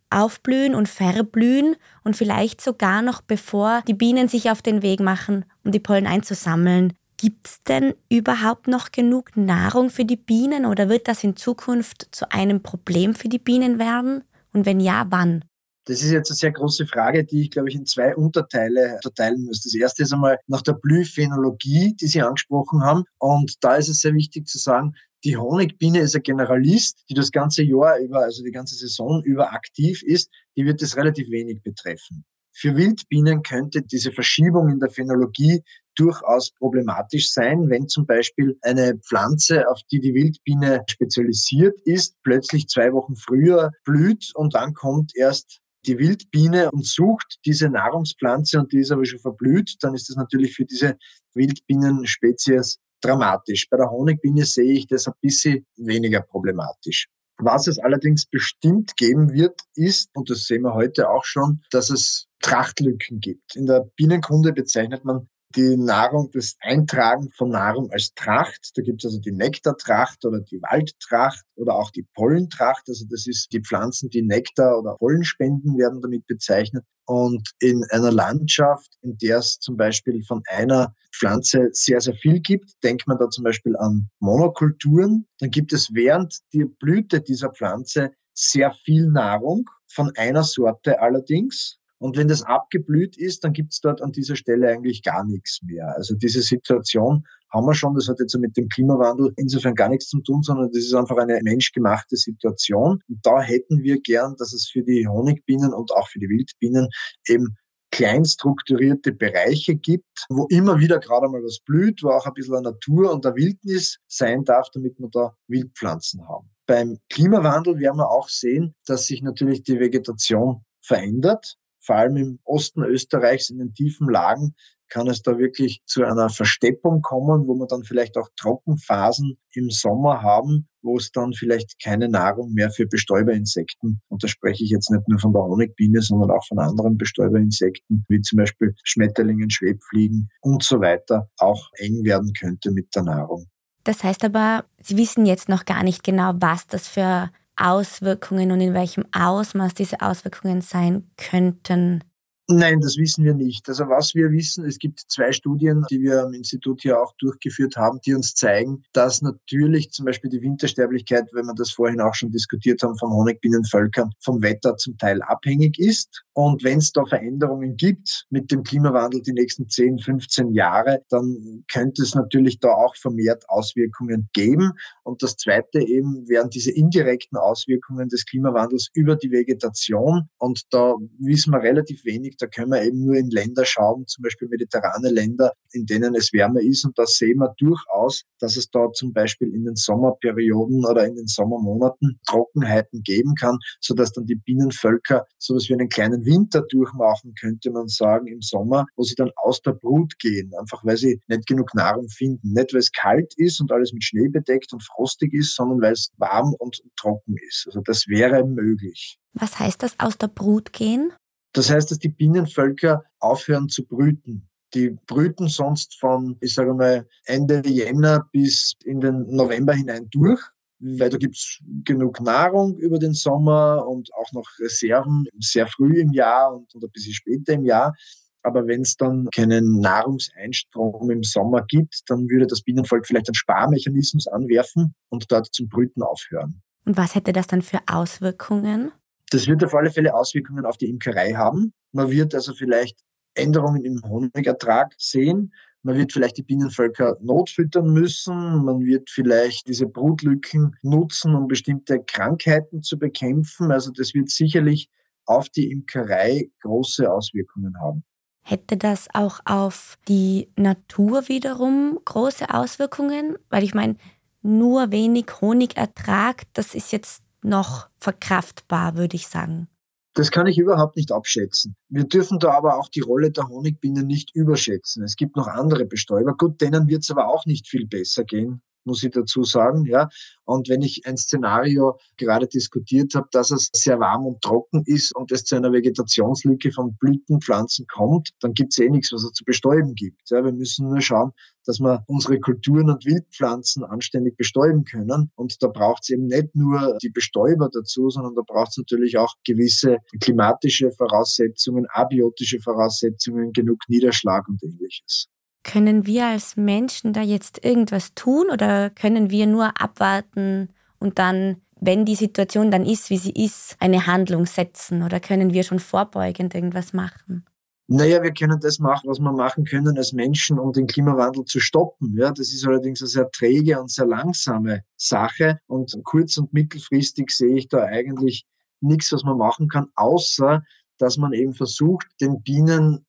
aufblühen 0.10 0.74
und 0.74 0.90
verblühen 0.90 1.76
und 2.04 2.16
vielleicht 2.16 2.62
sogar 2.62 3.04
noch 3.04 3.22
bevor 3.22 3.84
die 3.88 3.94
Bienen 3.94 4.28
sich 4.28 4.50
auf 4.50 4.64
den 4.64 4.82
Weg 4.82 5.00
machen, 5.00 5.46
um 5.64 5.72
die 5.72 5.80
Pollen 5.80 6.08
einzusammeln. 6.08 6.94
Gibt 7.18 7.48
es 7.48 7.64
denn 7.64 7.94
überhaupt 8.10 8.68
noch 8.68 8.92
genug 8.92 9.38
Nahrung 9.38 9.90
für 9.90 10.06
die 10.06 10.18
Bienen 10.18 10.66
oder 10.66 10.90
wird 10.90 11.08
das 11.08 11.24
in 11.24 11.36
Zukunft 11.36 12.10
zu 12.12 12.30
einem 12.32 12.62
Problem 12.62 13.16
für 13.16 13.30
die 13.30 13.40
Bienen 13.40 13.80
werden? 13.80 14.24
Und 14.54 14.66
wenn 14.66 14.80
ja, 14.80 15.06
wann? 15.10 15.46
Das 15.86 16.02
ist 16.02 16.12
jetzt 16.12 16.32
eine 16.32 16.36
sehr 16.36 16.52
große 16.52 16.88
Frage, 16.88 17.24
die 17.24 17.44
ich, 17.44 17.52
glaube 17.52 17.70
ich, 17.70 17.76
in 17.76 17.86
zwei 17.86 18.16
Unterteile 18.16 18.96
unterteilen 18.96 19.46
muss. 19.46 19.62
Das 19.62 19.76
erste 19.76 20.04
ist 20.04 20.14
einmal 20.14 20.40
nach 20.48 20.64
der 20.64 20.74
Blühphenologie, 20.74 21.96
die 21.96 22.08
Sie 22.08 22.22
angesprochen 22.22 22.82
haben. 22.82 23.04
Und 23.20 23.64
da 23.64 23.76
ist 23.76 23.90
es 23.90 24.00
sehr 24.00 24.16
wichtig 24.16 24.48
zu 24.48 24.58
sagen, 24.58 24.96
die 25.24 25.38
Honigbiene 25.38 26.00
ist 26.00 26.16
ein 26.16 26.24
Generalist, 26.24 27.04
die 27.10 27.14
das 27.14 27.32
ganze 27.32 27.64
Jahr 27.64 28.00
über, 28.00 28.24
also 28.24 28.44
die 28.44 28.52
ganze 28.52 28.76
Saison 28.76 29.24
über 29.24 29.54
aktiv 29.54 30.02
ist. 30.04 30.30
Die 30.58 30.66
wird 30.66 30.82
es 30.82 30.98
relativ 30.98 31.30
wenig 31.30 31.62
betreffen. 31.62 32.26
Für 32.52 32.76
Wildbienen 32.76 33.44
könnte 33.44 33.82
diese 33.82 34.12
Verschiebung 34.12 34.70
in 34.70 34.80
der 34.80 34.90
Phänologie 34.90 35.62
durchaus 35.96 36.52
problematisch 36.52 37.32
sein, 37.32 37.70
wenn 37.70 37.88
zum 37.88 38.06
Beispiel 38.06 38.58
eine 38.62 38.98
Pflanze, 38.98 39.68
auf 39.70 39.80
die 39.92 40.00
die 40.00 40.14
Wildbiene 40.14 40.84
spezialisiert 40.88 41.80
ist, 41.82 42.16
plötzlich 42.24 42.68
zwei 42.68 42.94
Wochen 42.94 43.16
früher 43.16 43.72
blüht 43.84 44.32
und 44.36 44.56
dann 44.56 44.74
kommt 44.74 45.16
erst 45.16 45.60
die 45.86 45.98
Wildbiene 45.98 46.72
und 46.72 46.86
sucht 46.86 47.40
diese 47.46 47.70
Nahrungspflanze 47.70 48.60
und 48.60 48.72
die 48.72 48.80
ist 48.80 48.92
aber 48.92 49.06
schon 49.06 49.20
verblüht, 49.20 49.76
dann 49.82 49.94
ist 49.94 50.10
das 50.10 50.16
natürlich 50.16 50.56
für 50.56 50.66
diese 50.66 50.98
Wildbienenspezies 51.34 52.80
dramatisch. 53.02 53.68
Bei 53.70 53.78
der 53.78 53.92
Honigbiene 53.92 54.46
sehe 54.46 54.74
ich 54.74 54.88
das 54.88 55.08
ein 55.08 55.14
bisschen 55.22 55.66
weniger 55.78 56.22
problematisch. 56.22 57.08
Was 57.38 57.68
es 57.68 57.80
allerdings 57.80 58.26
bestimmt 58.26 58.96
geben 58.96 59.34
wird, 59.34 59.60
ist, 59.76 60.10
und 60.14 60.30
das 60.30 60.46
sehen 60.46 60.62
wir 60.62 60.74
heute 60.74 61.10
auch 61.10 61.26
schon, 61.26 61.62
dass 61.70 61.90
es 61.90 62.28
Trachtlücken 62.42 63.20
gibt. 63.20 63.56
In 63.56 63.66
der 63.66 63.90
Bienenkunde 63.98 64.54
bezeichnet 64.54 65.04
man 65.04 65.28
die 65.56 65.78
Nahrung, 65.78 66.30
das 66.34 66.56
Eintragen 66.62 67.30
von 67.32 67.50
Nahrung 67.50 67.90
als 67.92 68.14
Tracht. 68.16 68.72
Da 68.76 68.82
gibt 68.82 69.04
es 69.04 69.06
also 69.06 69.20
die 69.20 69.32
Nektartracht 69.32 70.26
oder 70.26 70.42
die 70.42 70.62
Waldtracht 70.62 71.46
oder 71.56 71.76
auch 71.76 71.92
die 71.92 72.06
Pollentracht. 72.14 72.84
Also 72.88 73.06
das 73.10 73.28
ist 73.28 73.54
die 73.54 73.62
Pflanzen, 73.62 74.10
die 74.10 74.22
Nektar 74.22 74.80
oder 74.80 74.96
Pollen 74.98 75.24
spenden, 75.24 75.78
werden 75.78 76.02
damit 76.02 76.26
bezeichnet. 76.28 76.84
Und 77.06 77.52
in 77.60 77.84
einer 77.92 78.12
Landschaft, 78.12 78.98
in 79.02 79.18
der 79.18 79.38
es 79.38 79.60
zum 79.60 79.78
Beispiel 79.78 80.24
von 80.24 80.42
einer 80.48 80.94
Pflanze 81.14 81.70
sehr, 81.72 82.02
sehr 82.02 82.16
viel 82.16 82.40
gibt, 82.40 82.72
denkt 82.84 83.08
man 83.08 83.20
da 83.20 83.30
zum 83.30 83.44
Beispiel 83.44 83.76
an 83.78 84.10
Monokulturen, 84.20 85.28
dann 85.40 85.52
gibt 85.52 85.72
es 85.72 85.94
während 85.94 86.40
der 86.54 86.66
Blüte 86.66 87.22
dieser 87.22 87.52
Pflanze 87.52 88.12
sehr 88.34 88.74
viel 88.84 89.08
Nahrung 89.12 89.70
von 89.88 90.12
einer 90.18 90.44
Sorte 90.44 91.00
allerdings. 91.00 91.80
Und 91.98 92.18
wenn 92.18 92.28
das 92.28 92.44
abgeblüht 92.44 93.18
ist, 93.18 93.44
dann 93.44 93.54
gibt 93.54 93.74
es 93.74 93.80
dort 93.80 94.02
an 94.02 94.12
dieser 94.12 94.36
Stelle 94.36 94.70
eigentlich 94.70 95.02
gar 95.02 95.24
nichts 95.26 95.62
mehr. 95.64 95.96
Also 95.96 96.16
diese 96.16 96.42
Situation 96.42 97.26
haben 97.52 97.66
wir 97.66 97.74
schon. 97.74 97.96
Das 97.96 98.08
hat 98.10 98.20
jetzt 98.20 98.38
mit 98.38 98.58
dem 98.58 98.68
Klimawandel 98.68 99.32
insofern 99.38 99.76
gar 99.76 99.90
nichts 99.90 100.10
zu 100.10 100.20
tun, 100.22 100.44
sondern 100.44 100.72
das 100.72 100.84
ist 100.84 100.94
einfach 100.94 101.18
eine 101.18 101.40
menschgemachte 101.42 102.18
Situation. 102.18 103.02
Und 103.08 103.20
da 103.26 103.42
hätten 103.42 103.82
wir 103.82 104.00
gern, 104.02 104.36
dass 104.38 104.54
es 104.54 104.70
für 104.70 104.84
die 104.84 105.08
Honigbienen 105.08 105.74
und 105.74 105.92
auch 105.94 106.08
für 106.10 106.20
die 106.20 106.30
Wildbienen 106.30 106.90
eben 107.28 107.56
klein 107.92 108.26
strukturierte 108.26 109.14
Bereiche 109.14 109.76
gibt, 109.76 110.26
wo 110.28 110.48
immer 110.48 110.80
wieder 110.80 111.00
gerade 111.00 111.30
mal 111.30 111.42
was 111.44 111.60
blüht, 111.60 112.04
wo 112.04 112.10
auch 112.10 112.26
ein 112.26 112.34
bisschen 112.34 112.62
Natur 112.62 113.14
und 113.14 113.24
der 113.24 113.36
Wildnis 113.36 114.00
sein 114.08 114.44
darf, 114.44 114.68
damit 114.74 115.00
wir 115.00 115.08
da 115.10 115.34
Wildpflanzen 115.48 116.28
haben. 116.28 116.50
Beim 116.68 116.98
Klimawandel 117.10 117.80
werden 117.80 117.98
wir 117.98 118.10
auch 118.10 118.28
sehen, 118.28 118.76
dass 118.86 119.06
sich 119.06 119.22
natürlich 119.22 119.64
die 119.64 119.80
Vegetation 119.80 120.66
verändert 120.82 121.56
vor 121.86 121.96
allem 121.96 122.18
im 122.18 122.40
Osten 122.44 122.84
Österreichs 122.84 123.50
in 123.50 123.60
den 123.60 123.74
tiefen 123.74 124.10
Lagen 124.10 124.56
kann 124.90 125.08
es 125.08 125.22
da 125.22 125.38
wirklich 125.38 125.82
zu 125.86 126.04
einer 126.04 126.30
Versteppung 126.30 127.02
kommen, 127.02 127.48
wo 127.48 127.56
wir 127.56 127.68
dann 127.68 127.84
vielleicht 127.84 128.18
auch 128.18 128.30
Trockenphasen 128.38 129.38
im 129.54 129.70
Sommer 129.70 130.22
haben, 130.22 130.68
wo 130.84 130.98
es 130.98 131.12
dann 131.12 131.34
vielleicht 131.34 131.82
keine 131.84 132.08
Nahrung 132.08 132.54
mehr 132.54 132.70
für 132.70 132.86
Bestäuberinsekten, 132.86 134.00
und 134.10 134.24
da 134.24 134.28
spreche 134.28 134.64
ich 134.64 134.70
jetzt 134.70 134.92
nicht 134.92 135.08
nur 135.08 135.20
von 135.20 135.34
der 135.34 135.42
Honigbiene, 135.42 136.02
sondern 136.02 136.32
auch 136.32 136.46
von 136.48 136.60
anderen 136.60 136.98
Bestäuberinsekten, 136.98 138.06
wie 138.08 138.22
zum 138.22 138.38
Beispiel 138.38 138.76
Schmetterlingen, 138.84 139.50
Schwebfliegen 139.50 140.30
und 140.42 140.64
so 140.64 140.80
weiter, 140.80 141.30
auch 141.40 141.70
eng 141.78 142.04
werden 142.04 142.34
könnte 142.34 142.72
mit 142.72 142.94
der 142.96 143.04
Nahrung. 143.04 143.48
Das 143.84 144.04
heißt 144.04 144.24
aber, 144.24 144.66
Sie 144.82 144.98
wissen 144.98 145.26
jetzt 145.26 145.50
noch 145.50 145.66
gar 145.66 145.84
nicht 145.84 146.04
genau, 146.04 146.34
was 146.36 146.68
das 146.68 146.88
für 146.88 147.30
Auswirkungen 147.58 148.52
und 148.52 148.62
in 148.62 148.74
welchem 148.74 149.06
Ausmaß 149.12 149.74
diese 149.74 150.02
Auswirkungen 150.02 150.62
sein 150.62 151.10
könnten? 151.18 152.04
Nein, 152.48 152.80
das 152.80 152.98
wissen 152.98 153.26
wir 153.26 153.34
nicht. 153.34 153.68
Also 153.68 153.86
was 153.88 154.14
wir 154.14 154.30
wissen, 154.30 154.66
es 154.66 154.78
gibt 154.78 155.00
zwei 155.08 155.32
Studien, 155.32 155.84
die 155.90 156.00
wir 156.00 156.22
am 156.22 156.34
Institut 156.34 156.84
hier 156.84 157.02
auch 157.02 157.12
durchgeführt 157.18 157.76
haben, 157.76 158.00
die 158.06 158.14
uns 158.14 158.36
zeigen, 158.36 158.84
dass 158.94 159.24
natürlich 159.24 159.90
zum 159.90 160.06
Beispiel 160.06 160.30
die 160.30 160.44
Wintersterblichkeit, 160.44 161.28
wenn 161.34 161.48
wir 161.48 161.56
das 161.56 161.72
vorhin 161.72 162.00
auch 162.02 162.14
schon 162.14 162.30
diskutiert 162.30 162.84
haben, 162.84 162.96
von 163.00 163.10
Honigbienenvölkern 163.10 164.12
vom 164.20 164.44
Wetter 164.44 164.78
zum 164.78 164.96
Teil 165.00 165.24
abhängig 165.24 165.80
ist. 165.80 166.24
Und 166.34 166.64
wenn 166.64 166.78
es 166.78 166.92
da 166.92 167.04
Veränderungen 167.06 167.78
gibt 167.78 168.28
mit 168.30 168.52
dem 168.52 168.62
Klimawandel 168.62 169.24
die 169.24 169.34
nächsten 169.34 169.68
10, 169.68 169.98
15 169.98 170.52
Jahre, 170.52 171.02
dann 171.10 171.64
könnte 171.72 172.04
es 172.04 172.14
natürlich 172.14 172.60
da 172.60 172.70
auch 172.74 172.96
vermehrt 172.96 173.44
Auswirkungen 173.48 174.30
geben. 174.34 174.72
Und 175.02 175.24
das 175.24 175.36
Zweite 175.38 175.80
eben 175.80 176.30
wären 176.30 176.52
diese 176.52 176.72
indirekten 176.72 177.40
Auswirkungen 177.40 178.08
des 178.10 178.24
Klimawandels 178.26 178.90
über 178.94 179.16
die 179.16 179.32
Vegetation. 179.32 180.30
Und 180.38 180.62
da 180.70 180.94
wissen 181.18 181.52
wir 181.52 181.64
relativ 181.64 182.06
wenig. 182.06 182.35
Da 182.38 182.48
können 182.48 182.72
wir 182.72 182.84
eben 182.84 183.06
nur 183.06 183.16
in 183.16 183.30
Länder 183.30 183.66
schauen, 183.66 184.06
zum 184.08 184.24
Beispiel 184.24 184.48
mediterrane 184.48 185.10
Länder, 185.10 185.54
in 185.72 185.86
denen 185.86 186.16
es 186.16 186.32
wärmer 186.34 186.62
ist. 186.62 186.86
Und 186.86 186.98
da 186.98 187.06
sehen 187.06 187.40
wir 187.40 187.54
durchaus, 187.58 188.24
dass 188.40 188.58
es 188.58 188.70
da 188.70 188.92
zum 188.94 189.14
Beispiel 189.14 189.54
in 189.54 189.66
den 189.66 189.76
Sommerperioden 189.76 190.86
oder 190.86 191.06
in 191.06 191.16
den 191.16 191.28
Sommermonaten 191.28 192.20
Trockenheiten 192.28 193.02
geben 193.04 193.36
kann, 193.36 193.58
sodass 193.82 194.12
dann 194.12 194.26
die 194.26 194.36
Bienenvölker 194.36 195.26
sowas 195.38 195.68
wie 195.70 195.74
einen 195.74 195.90
kleinen 195.90 196.26
Winter 196.26 196.62
durchmachen, 196.70 197.34
könnte 197.40 197.72
man 197.72 197.88
sagen, 197.88 198.28
im 198.28 198.42
Sommer, 198.42 198.86
wo 198.96 199.04
sie 199.04 199.16
dann 199.16 199.32
aus 199.38 199.62
der 199.62 199.74
Brut 199.74 200.18
gehen, 200.20 200.52
einfach 200.60 200.84
weil 200.84 200.98
sie 200.98 201.20
nicht 201.28 201.48
genug 201.48 201.74
Nahrung 201.76 202.10
finden. 202.10 202.54
Nicht, 202.54 202.74
weil 202.74 202.80
es 202.80 202.92
kalt 202.92 203.34
ist 203.38 203.62
und 203.62 203.72
alles 203.72 203.94
mit 203.94 204.04
Schnee 204.04 204.28
bedeckt 204.28 204.74
und 204.74 204.84
frostig 204.84 205.34
ist, 205.34 205.56
sondern 205.56 205.82
weil 205.82 205.94
es 205.94 206.12
warm 206.18 206.54
und 206.60 206.82
trocken 207.00 207.36
ist. 207.48 207.64
Also 207.68 207.82
das 207.82 208.08
wäre 208.08 208.46
möglich. 208.46 209.20
Was 209.34 209.60
heißt 209.60 209.84
das, 209.84 210.00
aus 210.00 210.18
der 210.18 210.28
Brut 210.28 210.72
gehen? 210.72 211.12
Das 211.56 211.70
heißt, 211.70 211.90
dass 211.90 212.00
die 212.00 212.10
Bienenvölker 212.10 213.04
aufhören 213.20 213.70
zu 213.70 213.86
brüten. 213.86 214.48
Die 214.74 214.92
brüten 215.08 215.48
sonst 215.48 215.98
von, 216.00 216.38
ich 216.42 216.54
sage 216.54 216.74
mal, 216.74 217.08
Ende 217.26 217.62
Jänner 217.68 218.28
bis 218.32 218.74
in 218.84 219.00
den 219.00 219.26
November 219.34 219.74
hinein 219.74 220.08
durch 220.12 220.42
weil 220.80 221.10
da 221.10 221.18
gibt's 221.18 221.60
genug 221.84 222.22
Nahrung 222.22 222.78
über 222.78 223.00
den 223.00 223.14
Sommer 223.14 223.86
und 223.88 224.14
auch 224.16 224.32
noch 224.34 224.48
Reserven 224.60 225.26
sehr 225.40 225.68
früh 225.68 226.00
im 226.00 226.12
Jahr 226.12 226.54
und, 226.54 226.74
und 226.76 226.84
ein 226.84 226.92
bisschen 226.92 227.14
später 227.14 227.54
im 227.54 227.66
Jahr. 227.66 227.96
Aber 228.44 228.68
wenn 228.68 228.82
es 228.82 228.96
dann 228.96 229.28
keinen 229.34 229.80
Nahrungseinstrom 229.80 231.10
im 231.10 231.24
Sommer 231.24 231.64
gibt, 231.68 232.02
dann 232.08 232.30
würde 232.30 232.46
das 232.46 232.62
Bienenvolk 232.62 233.08
vielleicht 233.08 233.28
einen 233.28 233.36
Sparmechanismus 233.36 234.28
anwerfen 234.28 234.94
und 235.10 235.32
dort 235.32 235.48
zum 235.52 235.68
Brüten 235.68 236.04
aufhören. 236.04 236.62
Und 236.86 236.98
was 236.98 237.16
hätte 237.16 237.34
das 237.34 237.48
dann 237.48 237.64
für 237.64 237.80
Auswirkungen? 237.88 238.92
Das 239.32 239.48
wird 239.48 239.64
auf 239.64 239.74
alle 239.74 239.92
Fälle 239.92 240.14
Auswirkungen 240.14 240.66
auf 240.66 240.78
die 240.78 240.90
Imkerei 240.90 241.34
haben. 241.34 241.74
Man 241.92 242.12
wird 242.12 242.36
also 242.36 242.54
vielleicht 242.54 243.00
Änderungen 243.34 243.84
im 243.84 244.02
Honigertrag 244.04 244.94
sehen. 244.98 245.54
Man 245.84 245.98
wird 245.98 246.14
vielleicht 246.14 246.38
die 246.38 246.44
Bienenvölker 246.44 247.18
notfüttern 247.22 247.92
müssen. 247.92 248.64
Man 248.66 248.82
wird 248.82 249.10
vielleicht 249.10 249.68
diese 249.68 249.86
Brutlücken 249.86 250.76
nutzen, 250.82 251.36
um 251.36 251.48
bestimmte 251.48 252.04
Krankheiten 252.04 252.82
zu 252.82 252.98
bekämpfen. 252.98 253.72
Also 253.72 253.92
das 253.92 254.14
wird 254.14 254.30
sicherlich 254.30 254.90
auf 255.26 255.50
die 255.50 255.72
Imkerei 255.72 256.50
große 256.62 257.12
Auswirkungen 257.12 257.80
haben. 257.80 258.04
Hätte 258.42 258.78
das 258.78 259.08
auch 259.14 259.40
auf 259.46 259.98
die 260.08 260.50
Natur 260.56 261.28
wiederum 261.30 262.00
große 262.06 262.54
Auswirkungen? 262.54 263.38
Weil 263.50 263.64
ich 263.64 263.74
meine, 263.74 263.96
nur 264.44 264.92
wenig 264.92 265.26
Honigertrag, 265.42 266.44
das 266.54 266.76
ist 266.76 266.92
jetzt 266.92 267.25
noch 267.46 267.90
verkraftbar, 267.98 268.96
würde 268.96 269.16
ich 269.16 269.28
sagen? 269.28 269.68
Das 270.14 270.32
kann 270.32 270.48
ich 270.48 270.58
überhaupt 270.58 270.96
nicht 270.96 271.12
abschätzen. 271.12 271.76
Wir 271.90 272.06
dürfen 272.06 272.40
da 272.40 272.52
aber 272.52 272.80
auch 272.80 272.88
die 272.88 273.02
Rolle 273.02 273.32
der 273.32 273.50
Honigbiene 273.50 274.04
nicht 274.04 274.34
überschätzen. 274.34 275.04
Es 275.04 275.16
gibt 275.18 275.36
noch 275.36 275.48
andere 275.48 275.86
Bestäuber. 275.86 276.36
Gut, 276.38 276.62
denen 276.62 276.88
wird 276.88 277.04
es 277.04 277.12
aber 277.12 277.28
auch 277.28 277.46
nicht 277.46 277.68
viel 277.68 277.86
besser 277.86 278.24
gehen 278.24 278.62
muss 278.86 279.04
ich 279.04 279.12
dazu 279.12 279.44
sagen. 279.44 279.86
Ja. 279.86 280.10
Und 280.44 280.70
wenn 280.70 280.82
ich 280.82 281.02
ein 281.06 281.18
Szenario 281.18 281.98
gerade 282.18 282.48
diskutiert 282.48 283.16
habe, 283.16 283.28
dass 283.32 283.52
es 283.52 283.70
sehr 283.74 284.00
warm 284.00 284.26
und 284.26 284.42
trocken 284.42 284.84
ist 284.86 285.16
und 285.16 285.32
es 285.32 285.44
zu 285.44 285.56
einer 285.56 285.72
Vegetationslücke 285.72 286.72
von 286.72 286.96
Blütenpflanzen 286.98 287.88
kommt, 287.88 288.30
dann 288.40 288.54
gibt 288.54 288.74
es 288.74 288.80
eh 288.80 288.90
nichts, 288.90 289.12
was 289.12 289.24
es 289.24 289.32
zu 289.32 289.44
bestäuben 289.44 289.96
gibt. 289.96 290.30
Ja. 290.30 290.44
Wir 290.44 290.54
müssen 290.54 290.88
nur 290.88 291.02
schauen, 291.02 291.32
dass 291.66 291.80
wir 291.80 292.04
unsere 292.08 292.40
Kulturen 292.40 292.90
und 292.90 293.06
Wildpflanzen 293.06 293.84
anständig 293.84 294.38
bestäuben 294.38 294.86
können. 294.86 295.32
Und 295.36 295.62
da 295.62 295.68
braucht 295.68 296.04
es 296.04 296.10
eben 296.10 296.28
nicht 296.28 296.56
nur 296.56 296.98
die 297.02 297.10
Bestäuber 297.10 297.70
dazu, 297.72 298.10
sondern 298.10 298.36
da 298.36 298.42
braucht 298.46 298.70
es 298.70 298.78
natürlich 298.78 299.18
auch 299.18 299.34
gewisse 299.46 299.98
klimatische 300.22 300.92
Voraussetzungen, 300.92 301.86
abiotische 301.90 302.60
Voraussetzungen, 302.60 303.52
genug 303.52 303.80
Niederschlag 303.88 304.48
und 304.48 304.64
ähnliches. 304.64 305.28
Können 305.66 306.06
wir 306.06 306.28
als 306.28 306.58
Menschen 306.58 307.12
da 307.12 307.22
jetzt 307.22 307.66
irgendwas 307.66 308.14
tun 308.14 308.52
oder 308.52 308.92
können 308.92 309.32
wir 309.32 309.48
nur 309.48 309.82
abwarten 309.82 310.70
und 311.00 311.18
dann, 311.18 311.58
wenn 311.82 312.06
die 312.06 312.14
Situation 312.14 312.70
dann 312.70 312.86
ist, 312.86 313.10
wie 313.10 313.18
sie 313.18 313.32
ist, 313.32 313.76
eine 313.80 314.06
Handlung 314.06 314.46
setzen 314.46 315.02
oder 315.02 315.20
können 315.20 315.54
wir 315.54 315.64
schon 315.64 315.80
vorbeugend 315.80 316.54
irgendwas 316.54 316.94
machen? 316.94 317.46
Naja, 317.88 318.22
wir 318.22 318.32
können 318.32 318.60
das 318.60 318.78
machen, 318.78 319.10
was 319.10 319.20
wir 319.20 319.32
machen 319.32 319.66
können 319.66 319.98
als 319.98 320.14
Menschen, 320.14 320.60
um 320.60 320.72
den 320.72 320.86
Klimawandel 320.86 321.46
zu 321.46 321.60
stoppen. 321.60 322.16
Ja, 322.16 322.32
das 322.32 322.54
ist 322.54 322.66
allerdings 322.68 323.02
eine 323.02 323.10
sehr 323.10 323.32
träge 323.32 323.82
und 323.82 323.90
sehr 323.90 324.06
langsame 324.06 324.84
Sache. 324.98 325.60
Und 325.66 325.96
kurz- 326.04 326.38
und 326.38 326.54
mittelfristig 326.54 327.32
sehe 327.32 327.58
ich 327.58 327.70
da 327.70 327.84
eigentlich 327.86 328.46
nichts, 328.82 329.12
was 329.12 329.24
man 329.24 329.38
machen 329.38 329.68
kann, 329.68 329.88
außer 329.96 330.64
dass 330.98 331.18
man 331.18 331.34
eben 331.34 331.54
versucht, 331.54 332.08
den 332.22 332.42
Bienen 332.42 333.06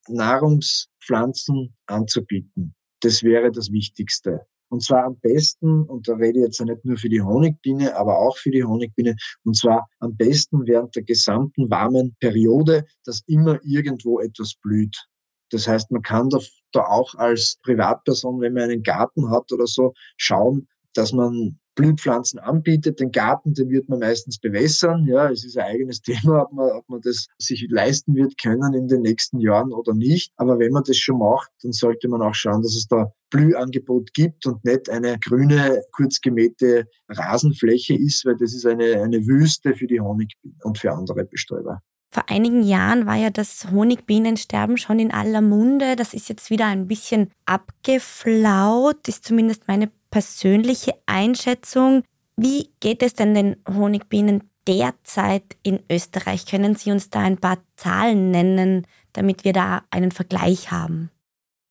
Nahrungspflanzen 1.09 1.75
anzubieten. 1.87 2.75
Das 3.01 3.23
wäre 3.23 3.51
das 3.51 3.71
Wichtigste. 3.71 4.47
Und 4.69 4.83
zwar 4.83 5.05
am 5.05 5.17
besten, 5.21 5.83
und 5.85 6.09
da 6.09 6.15
rede 6.15 6.41
ich 6.41 6.45
jetzt 6.47 6.61
nicht 6.61 6.85
nur 6.85 6.97
für 6.97 7.09
die 7.09 7.23
Honigbiene, 7.23 7.95
aber 7.95 8.19
auch 8.19 8.37
für 8.37 8.51
die 8.51 8.65
Honigbiene, 8.65 9.15
und 9.45 9.57
zwar 9.57 9.87
am 10.01 10.17
besten 10.17 10.67
während 10.67 10.97
der 10.97 11.05
gesamten 11.05 11.71
warmen 11.71 12.17
Periode, 12.19 12.85
dass 13.05 13.23
immer 13.29 13.61
irgendwo 13.63 14.19
etwas 14.19 14.55
blüht. 14.61 14.97
Das 15.51 15.69
heißt, 15.69 15.93
man 15.93 16.03
kann 16.03 16.29
da, 16.31 16.41
da 16.73 16.85
auch 16.87 17.15
als 17.15 17.59
Privatperson, 17.63 18.41
wenn 18.41 18.55
man 18.55 18.65
einen 18.65 18.83
Garten 18.83 19.31
hat 19.31 19.53
oder 19.53 19.69
so, 19.69 19.95
schauen, 20.17 20.67
dass 20.95 21.13
man 21.13 21.61
Blühpflanzen 21.77 22.41
anbietet. 22.41 22.99
Den 22.99 23.13
Garten, 23.13 23.55
den 23.55 23.71
wird 23.71 23.89
man 23.89 24.01
meistens 24.01 24.39
bewässern. 24.39 25.07
Ja, 25.07 25.31
es 25.31 25.45
ist 25.45 25.57
ein 25.57 25.67
eigenes 25.67 26.03
Thema, 26.03 26.43
ob 26.43 26.53
man, 26.53 26.71
ob 26.73 26.89
man 26.89 27.01
das 27.03 27.29
sich 27.39 27.65
leisten 27.71 28.17
wird 28.17 28.37
können 28.43 28.75
in 28.75 28.89
den 28.89 29.03
nächsten 29.03 29.39
Jahren 29.39 29.73
oder 29.73 29.95
nicht. 29.95 30.33
Aber 30.37 30.59
wenn 30.59 30.73
man 30.73 30.83
das 30.85 30.97
schon 30.97 31.19
macht, 31.19 31.51
dann 31.63 31.73
sollte 31.73 32.09
man 32.09 32.23
auch 32.23 32.35
schauen, 32.35 32.63
dass 32.63 32.75
es 32.75 32.89
da 32.89 33.13
Blühangebot 33.31 34.13
gibt 34.15 34.47
und 34.47 34.65
nicht 34.65 34.89
eine 34.91 35.19
grüne, 35.19 35.83
kurz 35.93 36.21
gemähte 36.21 36.87
Rasenfläche 37.09 37.95
ist, 37.95 38.25
weil 38.25 38.37
das 38.37 38.55
ist 38.55 38.67
eine, 38.67 39.03
eine 39.03 39.27
Wüste 39.27 39.75
für 39.75 39.87
die 39.87 40.01
Honigbienen 40.01 40.59
und 40.63 40.79
für 40.79 40.93
andere 40.93 41.25
Bestäuber. 41.25 41.83
Vor 42.11 42.25
einigen 42.29 42.63
Jahren 42.63 43.07
war 43.07 43.17
ja 43.17 43.31
das 43.31 43.71
Honigbienensterben 43.71 44.79
schon 44.79 44.99
in 44.99 45.13
aller 45.13 45.41
Munde. 45.41 45.97
Das 45.97 46.15
ist 46.15 46.29
jetzt 46.29 46.51
wieder 46.51 46.67
ein 46.67 46.89
bisschen 46.89 47.31
abgeflaut, 47.45 49.07
ist 49.09 49.25
zumindest 49.25 49.69
meine 49.69 49.91
persönliche 50.11 50.95
Einschätzung. 51.07 52.03
Wie 52.37 52.71
geht 52.81 53.03
es 53.03 53.15
denn 53.15 53.35
den 53.35 53.57
Honigbienen 53.69 54.51
derzeit 54.67 55.57
in 55.63 55.81
Österreich? 55.91 56.47
Können 56.47 56.75
Sie 56.77 56.91
uns 56.91 57.11
da 57.11 57.21
ein 57.21 57.39
paar 57.39 57.59
Zahlen 57.77 58.31
nennen, 58.31 58.87
damit 59.13 59.45
wir 59.45 59.53
da 59.53 59.83
einen 59.91 60.11
Vergleich 60.11 60.71
haben? 60.71 61.11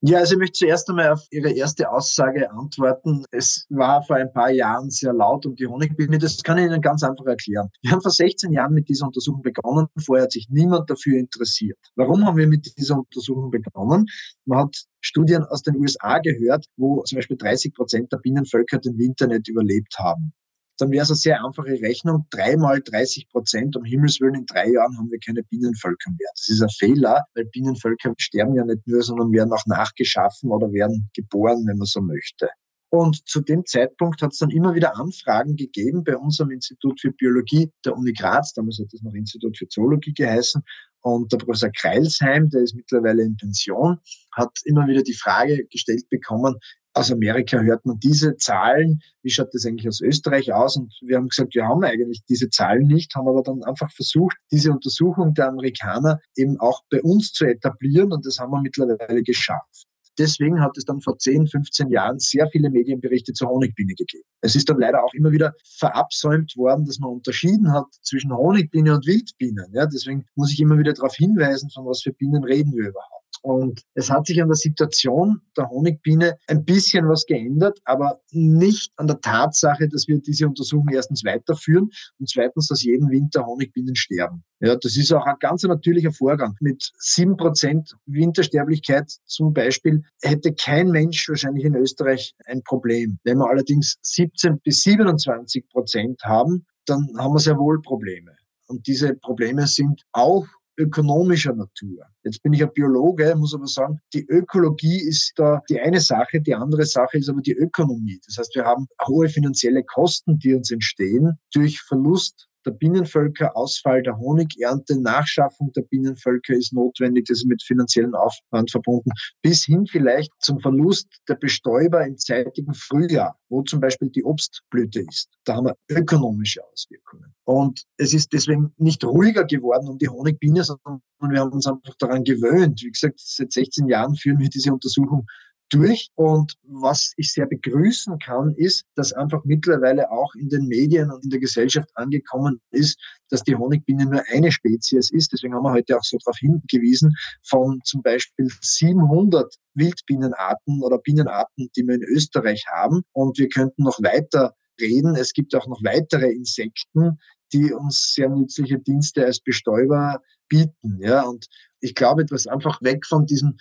Ja, 0.07 0.19
also 0.19 0.33
ich 0.33 0.37
möchte 0.37 0.59
zuerst 0.59 0.87
einmal 0.87 1.13
auf 1.13 1.25
Ihre 1.31 1.49
erste 1.49 1.89
Aussage 1.89 2.51
antworten. 2.51 3.25
Es 3.31 3.65
war 3.69 4.03
vor 4.03 4.17
ein 4.17 4.31
paar 4.31 4.51
Jahren 4.51 4.91
sehr 4.91 5.11
laut 5.13 5.47
um 5.47 5.55
die 5.55 5.65
Honigbiene. 5.65 6.19
Das 6.19 6.43
kann 6.43 6.59
ich 6.59 6.65
Ihnen 6.65 6.79
ganz 6.79 7.01
einfach 7.01 7.25
erklären. 7.25 7.71
Wir 7.81 7.89
haben 7.89 8.01
vor 8.01 8.11
16 8.11 8.51
Jahren 8.51 8.75
mit 8.75 8.87
dieser 8.87 9.07
Untersuchung 9.07 9.41
begonnen. 9.41 9.87
Vorher 9.97 10.25
hat 10.25 10.31
sich 10.31 10.47
niemand 10.51 10.91
dafür 10.91 11.17
interessiert. 11.17 11.79
Warum 11.95 12.23
haben 12.23 12.37
wir 12.37 12.45
mit 12.45 12.71
dieser 12.77 12.99
Untersuchung 12.99 13.49
begonnen? 13.49 14.05
Man 14.45 14.59
hat 14.59 14.75
Studien 15.01 15.43
aus 15.45 15.63
den 15.63 15.75
USA 15.77 16.19
gehört, 16.19 16.67
wo 16.77 17.01
zum 17.01 17.15
Beispiel 17.15 17.37
30 17.37 17.73
Prozent 17.73 18.11
der 18.11 18.17
Bienenvölker 18.17 18.77
den 18.77 18.99
Winter 18.99 19.25
nicht 19.25 19.47
überlebt 19.47 19.97
haben 19.97 20.33
dann 20.77 20.91
wäre 20.91 21.03
es 21.03 21.09
eine 21.09 21.17
sehr 21.17 21.43
einfache 21.43 21.81
Rechnung. 21.81 22.25
Dreimal 22.29 22.81
30 22.81 23.29
Prozent, 23.29 23.75
um 23.77 23.83
Himmels 23.83 24.19
Willen, 24.19 24.35
in 24.35 24.45
drei 24.45 24.71
Jahren 24.71 24.97
haben 24.97 25.09
wir 25.09 25.19
keine 25.19 25.43
Bienenvölker 25.43 26.11
mehr. 26.11 26.29
Das 26.35 26.49
ist 26.49 26.61
ein 26.61 26.69
Fehler, 26.69 27.23
weil 27.33 27.45
Bienenvölker 27.45 28.13
sterben 28.17 28.55
ja 28.55 28.65
nicht 28.65 28.85
nur, 28.87 29.01
sondern 29.01 29.31
werden 29.31 29.53
auch 29.53 29.65
nachgeschaffen 29.65 30.51
oder 30.51 30.71
werden 30.71 31.09
geboren, 31.13 31.65
wenn 31.67 31.77
man 31.77 31.87
so 31.87 32.01
möchte. 32.01 32.49
Und 32.89 33.27
zu 33.27 33.41
dem 33.41 33.65
Zeitpunkt 33.65 34.21
hat 34.21 34.31
es 34.31 34.39
dann 34.39 34.51
immer 34.51 34.73
wieder 34.73 34.95
Anfragen 34.97 35.55
gegeben 35.55 36.03
bei 36.03 36.15
unserem 36.15 36.51
Institut 36.51 37.01
für 37.01 37.11
Biologie 37.11 37.69
der 37.83 37.95
Uni 37.97 38.13
Graz, 38.13 38.53
damals 38.53 38.79
hat 38.79 38.87
das 38.91 39.01
noch 39.01 39.13
Institut 39.13 39.57
für 39.57 39.67
Zoologie 39.67 40.13
geheißen, 40.13 40.61
und 41.01 41.31
der 41.31 41.37
Professor 41.37 41.69
Kreilsheim, 41.69 42.49
der 42.49 42.61
ist 42.61 42.73
mittlerweile 42.73 43.21
in 43.21 43.37
Pension, 43.37 43.99
hat 44.31 44.51
immer 44.63 44.87
wieder 44.87 45.03
die 45.03 45.13
Frage 45.13 45.65
gestellt 45.67 46.09
bekommen, 46.09 46.55
aus 46.95 47.11
Amerika 47.11 47.59
hört 47.59 47.85
man 47.85 47.99
diese 47.99 48.37
Zahlen. 48.37 49.01
Wie 49.21 49.29
schaut 49.29 49.53
das 49.53 49.65
eigentlich 49.65 49.87
aus 49.87 49.99
Österreich 50.01 50.53
aus? 50.53 50.77
Und 50.77 50.93
wir 51.01 51.17
haben 51.17 51.27
gesagt, 51.27 51.53
wir 51.53 51.65
haben 51.65 51.83
eigentlich 51.83 52.23
diese 52.29 52.49
Zahlen 52.49 52.87
nicht, 52.87 53.13
haben 53.15 53.27
aber 53.27 53.43
dann 53.43 53.63
einfach 53.63 53.91
versucht, 53.91 54.37
diese 54.51 54.71
Untersuchung 54.71 55.33
der 55.33 55.49
Amerikaner 55.49 56.19
eben 56.37 56.57
auch 56.59 56.81
bei 56.89 57.01
uns 57.01 57.33
zu 57.33 57.45
etablieren. 57.45 58.13
Und 58.13 58.25
das 58.25 58.39
haben 58.39 58.51
wir 58.51 58.61
mittlerweile 58.61 59.23
geschafft. 59.23 59.85
Deswegen 60.17 60.61
hat 60.61 60.77
es 60.77 60.85
dann 60.85 61.01
vor 61.01 61.17
10, 61.17 61.47
15 61.47 61.89
Jahren 61.89 62.19
sehr 62.19 62.47
viele 62.49 62.69
Medienberichte 62.69 63.33
zur 63.33 63.49
Honigbiene 63.49 63.93
gegeben. 63.95 64.23
Es 64.39 64.55
ist 64.55 64.69
dann 64.69 64.79
leider 64.79 65.03
auch 65.03 65.13
immer 65.13 65.31
wieder 65.31 65.53
verabsäumt 65.77 66.55
worden, 66.55 66.85
dass 66.85 66.99
man 66.99 67.11
unterschieden 67.11 67.73
hat 67.73 67.87
zwischen 68.01 68.31
Honigbiene 68.31 68.93
und 68.93 69.05
Wildbienen. 69.05 69.65
Ja, 69.73 69.85
deswegen 69.85 70.23
muss 70.35 70.53
ich 70.53 70.61
immer 70.61 70.77
wieder 70.77 70.93
darauf 70.93 71.15
hinweisen, 71.15 71.69
von 71.71 71.85
was 71.85 72.01
für 72.01 72.13
Bienen 72.13 72.45
reden 72.45 72.71
wir 72.71 72.87
überhaupt. 72.87 73.24
Und 73.45 73.83
es 73.93 74.09
hat 74.09 74.25
sich 74.25 74.41
an 74.41 74.47
der 74.47 74.55
Situation 74.55 75.39
der 75.55 75.69
Honigbiene 75.69 76.35
ein 76.47 76.65
bisschen 76.65 77.07
was 77.07 77.27
geändert, 77.27 77.77
aber 77.85 78.19
nicht 78.31 78.91
an 78.95 79.05
der 79.05 79.21
Tatsache, 79.21 79.87
dass 79.87 80.07
wir 80.07 80.19
diese 80.19 80.47
Untersuchung 80.47 80.87
erstens 80.91 81.23
weiterführen 81.23 81.91
und 82.17 82.27
zweitens, 82.27 82.69
dass 82.69 82.81
jeden 82.81 83.07
Winter 83.11 83.45
Honigbienen 83.45 83.95
sterben. 83.95 84.43
Ja, 84.61 84.75
das 84.75 84.97
ist 84.97 85.13
auch 85.13 85.27
ein 85.27 85.35
ganz 85.39 85.61
natürlicher 85.61 86.11
Vorgang. 86.11 86.55
Mit 86.59 86.89
sieben 86.97 87.37
Prozent 87.37 87.95
Wintersterblichkeit 88.07 89.11
zum 89.25 89.53
Beispiel 89.53 90.01
hätte 90.23 90.51
kein 90.55 90.89
Mensch 90.89 91.29
wahrscheinlich 91.29 91.65
in 91.65 91.75
Österreich 91.75 92.33
ein 92.47 92.63
Problem. 92.63 93.19
Wenn 93.25 93.37
wir 93.37 93.47
allerdings 93.47 93.97
17 94.01 94.59
bis 94.61 94.81
27 94.81 95.69
Prozent 95.69 96.19
haben, 96.23 96.65
dann 96.87 97.07
haben 97.19 97.35
wir 97.35 97.39
sehr 97.39 97.59
wohl 97.59 97.79
Probleme. 97.83 98.35
Und 98.65 98.87
diese 98.87 99.13
Probleme 99.13 99.67
sind 99.67 100.01
auch 100.13 100.47
ökonomischer 100.77 101.53
Natur. 101.53 102.05
Jetzt 102.23 102.41
bin 102.43 102.53
ich 102.53 102.63
ein 102.63 102.73
Biologe, 102.73 103.35
muss 103.35 103.53
aber 103.53 103.67
sagen, 103.67 103.99
die 104.13 104.25
Ökologie 104.27 104.99
ist 104.99 105.33
da 105.35 105.61
die 105.69 105.79
eine 105.79 106.01
Sache, 106.01 106.41
die 106.41 106.55
andere 106.55 106.85
Sache 106.85 107.17
ist 107.17 107.29
aber 107.29 107.41
die 107.41 107.53
Ökonomie. 107.53 108.19
Das 108.25 108.37
heißt, 108.37 108.55
wir 108.55 108.65
haben 108.65 108.87
hohe 109.07 109.29
finanzielle 109.29 109.83
Kosten, 109.83 110.39
die 110.39 110.53
uns 110.53 110.71
entstehen 110.71 111.37
durch 111.53 111.81
Verlust 111.81 112.47
der 112.65 112.71
Bienenvölker, 112.71 113.55
Ausfall 113.55 114.01
der 114.03 114.17
Honigernte, 114.17 114.99
Nachschaffung 114.99 115.71
der 115.73 115.83
Bienenvölker 115.83 116.53
ist 116.53 116.73
notwendig, 116.73 117.25
das 117.27 117.39
ist 117.39 117.47
mit 117.47 117.63
finanziellen 117.63 118.15
Aufwand 118.15 118.71
verbunden, 118.71 119.11
bis 119.41 119.63
hin 119.65 119.85
vielleicht 119.85 120.31
zum 120.39 120.59
Verlust 120.59 121.07
der 121.29 121.35
Bestäuber 121.35 122.05
im 122.05 122.17
zeitigen 122.17 122.73
Frühjahr, 122.73 123.37
wo 123.49 123.61
zum 123.63 123.79
Beispiel 123.79 124.09
die 124.09 124.23
Obstblüte 124.23 125.01
ist. 125.01 125.29
Da 125.45 125.55
haben 125.55 125.67
wir 125.67 125.75
ökonomische 125.89 126.61
Auswirkungen. 126.63 127.33
Und 127.45 127.83
es 127.97 128.13
ist 128.13 128.33
deswegen 128.33 128.73
nicht 128.77 129.03
ruhiger 129.03 129.45
geworden 129.45 129.87
um 129.87 129.97
die 129.97 130.09
Honigbiene, 130.09 130.63
sondern 130.63 131.01
wir 131.21 131.39
haben 131.39 131.51
uns 131.51 131.67
einfach 131.67 131.95
daran 131.99 132.23
gewöhnt. 132.23 132.81
Wie 132.83 132.91
gesagt, 132.91 133.19
seit 133.19 133.51
16 133.51 133.87
Jahren 133.87 134.15
führen 134.15 134.39
wir 134.39 134.49
diese 134.49 134.73
Untersuchung 134.73 135.27
durch. 135.69 136.09
Und 136.15 136.55
was 136.63 137.13
ich 137.17 137.31
sehr 137.31 137.45
begrüßen 137.45 138.19
kann, 138.19 138.53
ist, 138.55 138.85
dass 138.95 139.13
einfach 139.13 139.43
mittlerweile 139.45 140.11
auch 140.11 140.33
in 140.35 140.49
den 140.49 140.67
Medien 140.67 141.11
und 141.11 141.23
in 141.23 141.29
der 141.29 141.39
Gesellschaft 141.39 141.89
angekommen 141.95 142.61
ist, 142.71 142.99
dass 143.29 143.43
die 143.43 143.55
Honigbiene 143.55 144.05
nur 144.05 144.23
eine 144.31 144.51
Spezies 144.51 145.11
ist. 145.11 145.33
Deswegen 145.33 145.53
haben 145.53 145.63
wir 145.63 145.71
heute 145.71 145.97
auch 145.97 146.03
so 146.03 146.17
darauf 146.23 146.37
hingewiesen, 146.37 147.13
von 147.43 147.81
zum 147.83 148.01
Beispiel 148.01 148.47
700 148.61 149.53
Wildbienenarten 149.73 150.81
oder 150.81 150.99
Bienenarten, 150.99 151.69
die 151.75 151.87
wir 151.87 151.95
in 151.95 152.03
Österreich 152.03 152.63
haben. 152.71 153.03
Und 153.13 153.37
wir 153.37 153.49
könnten 153.49 153.83
noch 153.83 153.99
weiter 154.01 154.53
reden. 154.79 155.15
Es 155.15 155.33
gibt 155.33 155.55
auch 155.55 155.67
noch 155.67 155.81
weitere 155.83 156.31
Insekten, 156.31 157.17
die 157.53 157.73
uns 157.73 158.13
sehr 158.13 158.29
nützliche 158.29 158.79
Dienste 158.79 159.25
als 159.25 159.39
Bestäuber 159.39 160.21
bieten. 160.49 160.99
Ja, 160.99 161.23
und 161.23 161.47
ich 161.79 161.95
glaube, 161.95 162.25
dass 162.25 162.47
einfach 162.47 162.81
weg 162.81 163.05
von 163.05 163.25
diesem 163.25 163.57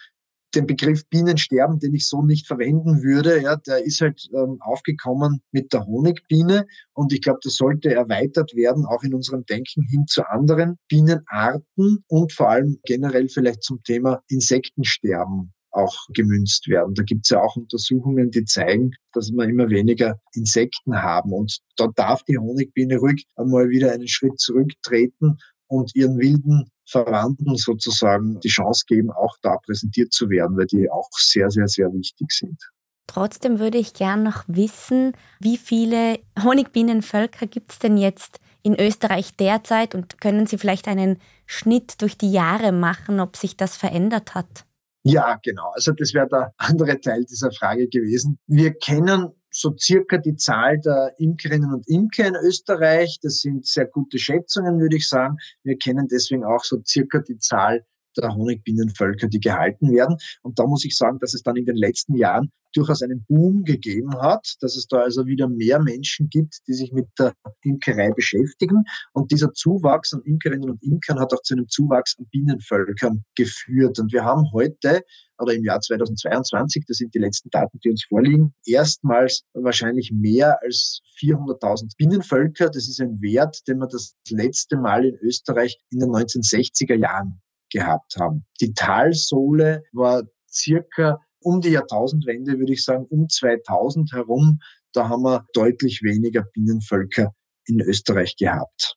den 0.55 0.67
Begriff 0.67 1.07
Bienensterben, 1.09 1.79
den 1.79 1.95
ich 1.95 2.09
so 2.09 2.23
nicht 2.23 2.47
verwenden 2.47 3.03
würde, 3.03 3.43
ja, 3.43 3.57
der 3.57 3.85
ist 3.85 4.01
halt 4.01 4.29
ähm, 4.33 4.59
aufgekommen 4.61 5.41
mit 5.53 5.73
der 5.73 5.87
Honigbiene 5.87 6.67
und 6.93 7.13
ich 7.13 7.23
glaube, 7.23 7.41
das 7.43 7.57
sollte 7.57 7.95
erweitert 7.95 8.55
werden, 8.55 8.85
auch 8.87 9.03
in 9.03 9.15
unserem 9.15 9.45
Denken 9.47 9.83
hin 9.83 10.07
zu 10.07 10.29
anderen 10.29 10.79
Bienenarten 10.89 12.05
und 12.09 12.33
vor 12.33 12.51
allem 12.51 12.79
generell 12.85 13.29
vielleicht 13.29 13.63
zum 13.63 13.83
Thema 13.83 14.23
Insektensterben 14.29 15.53
auch 15.75 16.07
gemünzt 16.15 16.69
werden. 16.69 16.95
Da 16.95 17.03
gibt 17.03 17.27
es 17.27 17.31
ja 17.31 17.41
auch 17.41 17.57
Untersuchungen, 17.57 18.31
die 18.31 18.45
zeigen, 18.45 18.93
dass 19.13 19.31
wir 19.31 19.45
immer 19.45 19.69
weniger 19.69 20.21
Insekten 20.33 20.95
haben. 20.95 21.33
Und 21.33 21.59
da 21.77 21.89
darf 21.97 22.23
die 22.25 22.39
Honigbiene 22.39 22.99
ruhig 22.99 23.27
einmal 23.37 23.69
wieder 23.69 23.93
einen 23.93 24.09
Schritt 24.09 24.39
zurücktreten 24.39 25.37
und 25.67 25.95
ihren 25.95 26.19
wilden 26.19 26.71
Verwandten 26.87 27.57
sozusagen 27.57 28.41
die 28.41 28.49
Chance 28.49 28.85
geben, 28.87 29.11
auch 29.11 29.37
da 29.43 29.57
präsentiert 29.59 30.13
zu 30.13 30.29
werden, 30.29 30.57
weil 30.57 30.67
die 30.67 30.91
auch 30.91 31.09
sehr, 31.13 31.51
sehr, 31.51 31.69
sehr 31.69 31.93
wichtig 31.93 32.31
sind. 32.31 32.61
Trotzdem 33.07 33.59
würde 33.59 33.79
ich 33.79 33.93
gern 33.95 34.23
noch 34.23 34.45
wissen, 34.47 35.13
wie 35.39 35.59
viele 35.59 36.19
Honigbienenvölker 36.43 37.47
gibt 37.47 37.73
es 37.73 37.79
denn 37.79 37.97
jetzt 37.97 38.41
in 38.63 38.79
Österreich 38.81 39.37
derzeit 39.37 39.95
und 39.95 40.21
können 40.21 40.47
Sie 40.47 40.57
vielleicht 40.57 40.89
einen 40.89 41.19
Schnitt 41.47 42.01
durch 42.01 42.17
die 42.17 42.33
Jahre 42.33 42.73
machen, 42.73 43.21
ob 43.21 43.37
sich 43.37 43.57
das 43.57 43.77
verändert 43.77 44.35
hat? 44.35 44.65
Ja, 45.03 45.39
genau. 45.43 45.71
Also 45.75 45.93
das 45.93 46.15
wäre 46.15 46.29
der 46.29 46.55
andere 46.57 46.99
Teil 46.99 47.25
dieser 47.25 47.53
Frage 47.53 47.89
gewesen. 47.89 48.39
Wir 48.47 48.73
kennen 48.73 49.33
so 49.55 49.75
circa 49.79 50.19
die 50.19 50.37
Zahl 50.37 50.81
der 50.81 51.15
Imkerinnen 51.19 51.73
und 51.73 51.89
Imker 51.89 52.27
in 52.27 52.35
Österreich. 52.35 53.19
Das 53.23 53.39
sind 53.39 53.67
sehr 53.67 53.87
gute 53.87 54.19
Schätzungen, 54.19 54.81
würde 54.81 54.97
ich 54.97 55.09
sagen. 55.09 55.37
Wir 55.63 55.79
kennen 55.79 56.09
deswegen 56.11 56.45
auch 56.45 56.65
so 56.65 56.83
circa 56.85 57.21
die 57.21 57.39
Zahl 57.39 57.87
der 58.17 58.35
Honigbienenvölker, 58.35 59.29
die 59.29 59.41
gehalten 59.41 59.93
werden. 59.93 60.17
Und 60.43 60.59
da 60.59 60.67
muss 60.67 60.85
ich 60.85 60.97
sagen, 60.97 61.19
dass 61.21 61.35
es 61.35 61.43
dann 61.43 61.57
in 61.57 61.67
den 61.67 61.77
letzten 61.77 62.17
Jahren 62.17 62.51
durchaus 62.75 63.03
einen 63.03 63.25
Boom 63.27 63.65
gegeben 63.65 64.15
hat, 64.21 64.57
dass 64.61 64.77
es 64.77 64.87
da 64.87 65.03
also 65.03 65.27
wieder 65.27 65.49
mehr 65.49 65.81
Menschen 65.81 66.29
gibt, 66.29 66.59
die 66.67 66.75
sich 66.75 66.93
mit 66.93 67.07
der 67.19 67.33
Imkerei 67.63 68.11
beschäftigen. 68.13 68.85
Und 69.13 69.31
dieser 69.31 69.53
Zuwachs 69.53 70.13
an 70.13 70.23
Imkerinnen 70.25 70.71
und 70.71 70.83
Imkern 70.83 71.21
hat 71.21 71.33
auch 71.33 71.43
zu 71.43 71.55
einem 71.55 71.69
Zuwachs 71.69 72.17
an 72.19 72.27
Bienenvölkern 72.31 73.25
geführt. 73.37 73.99
Und 73.99 74.13
wir 74.13 74.25
haben 74.25 74.51
heute 74.53 75.03
oder 75.39 75.55
im 75.55 75.65
Jahr 75.65 75.81
2022, 75.81 76.85
das 76.87 76.99
sind 76.99 77.15
die 77.15 77.19
letzten 77.19 77.51
Daten, 77.51 77.79
die 77.83 77.91
uns 77.91 78.05
vorliegen, 78.05 78.55
erstmals 78.67 79.43
wahrscheinlich 79.53 80.13
mehr 80.13 80.59
als 80.63 81.01
400.000 81.21 81.97
Bienenvölker. 81.97 82.71
Das 82.71 82.89
ist 82.89 83.01
ein 83.01 83.21
Wert, 83.21 83.67
den 83.67 83.79
man 83.79 83.89
das 83.89 84.15
letzte 84.31 84.77
Mal 84.77 85.05
in 85.05 85.17
Österreich 85.17 85.77
in 85.91 86.01
den 86.01 86.11
1960er 86.11 86.97
Jahren 86.97 87.41
gehabt 87.75 88.17
haben. 88.19 88.47
Die 88.61 88.73
Talsohle 88.73 89.83
war 89.93 90.23
circa 90.51 91.19
um 91.41 91.61
die 91.61 91.71
Jahrtausendwende, 91.71 92.59
würde 92.59 92.73
ich 92.73 92.85
sagen, 92.85 93.05
um 93.11 93.29
2000 93.29 94.13
herum. 94.13 94.61
Da 94.93 95.09
haben 95.09 95.23
wir 95.23 95.45
deutlich 95.53 96.01
weniger 96.03 96.45
Bienenvölker 96.55 97.35
in 97.67 97.81
Österreich 97.81 98.37
gehabt. 98.37 98.97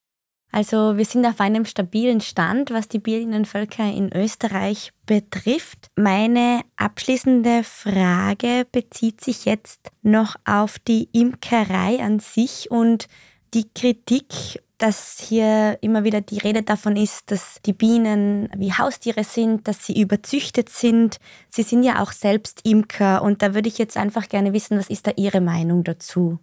Also 0.52 0.96
wir 0.96 1.04
sind 1.04 1.26
auf 1.26 1.42
einem 1.42 1.66
stabilen 1.66 2.22
Stand, 2.22 2.72
was 2.72 2.88
die 2.88 3.00
Bienenvölker 3.00 3.92
in 3.92 4.14
Österreich 4.14 4.94
betrifft. 5.06 5.88
Meine 5.96 6.62
abschließende 6.78 7.64
Frage 7.64 8.66
bezieht 8.72 9.20
sich 9.22 9.44
jetzt 9.44 9.90
noch 10.04 10.36
auf 10.46 10.80
die 10.80 11.10
Imkerei 11.12 12.00
an 12.00 12.20
sich 12.20 12.72
und 12.72 13.08
die 13.54 13.70
Kritik 13.74 14.62
dass 14.78 15.20
hier 15.20 15.78
immer 15.82 16.04
wieder 16.04 16.22
die 16.22 16.38
Rede 16.38 16.62
davon 16.62 16.96
ist, 16.96 17.32
dass 17.32 17.58
die 17.66 17.74
Bienen 17.74 18.50
wie 18.56 18.72
Haustiere 18.72 19.24
sind, 19.24 19.68
dass 19.68 19.86
sie 19.86 20.00
überzüchtet 20.00 20.70
sind. 20.70 21.18
Sie 21.50 21.64
sind 21.64 21.84
ja 21.84 22.02
auch 22.02 22.12
selbst 22.12 22.62
Imker 22.64 23.24
und 23.24 23.42
da 23.42 23.56
würde 23.56 23.70
ich 23.70 23.78
jetzt 23.78 23.98
einfach 23.98 24.30
gerne 24.30 24.54
wissen, 24.54 24.78
was 24.78 24.90
ist 24.90 25.08
da 25.08 25.12
Ihre 25.16 25.42
Meinung 25.42 25.84
dazu? 25.84 26.40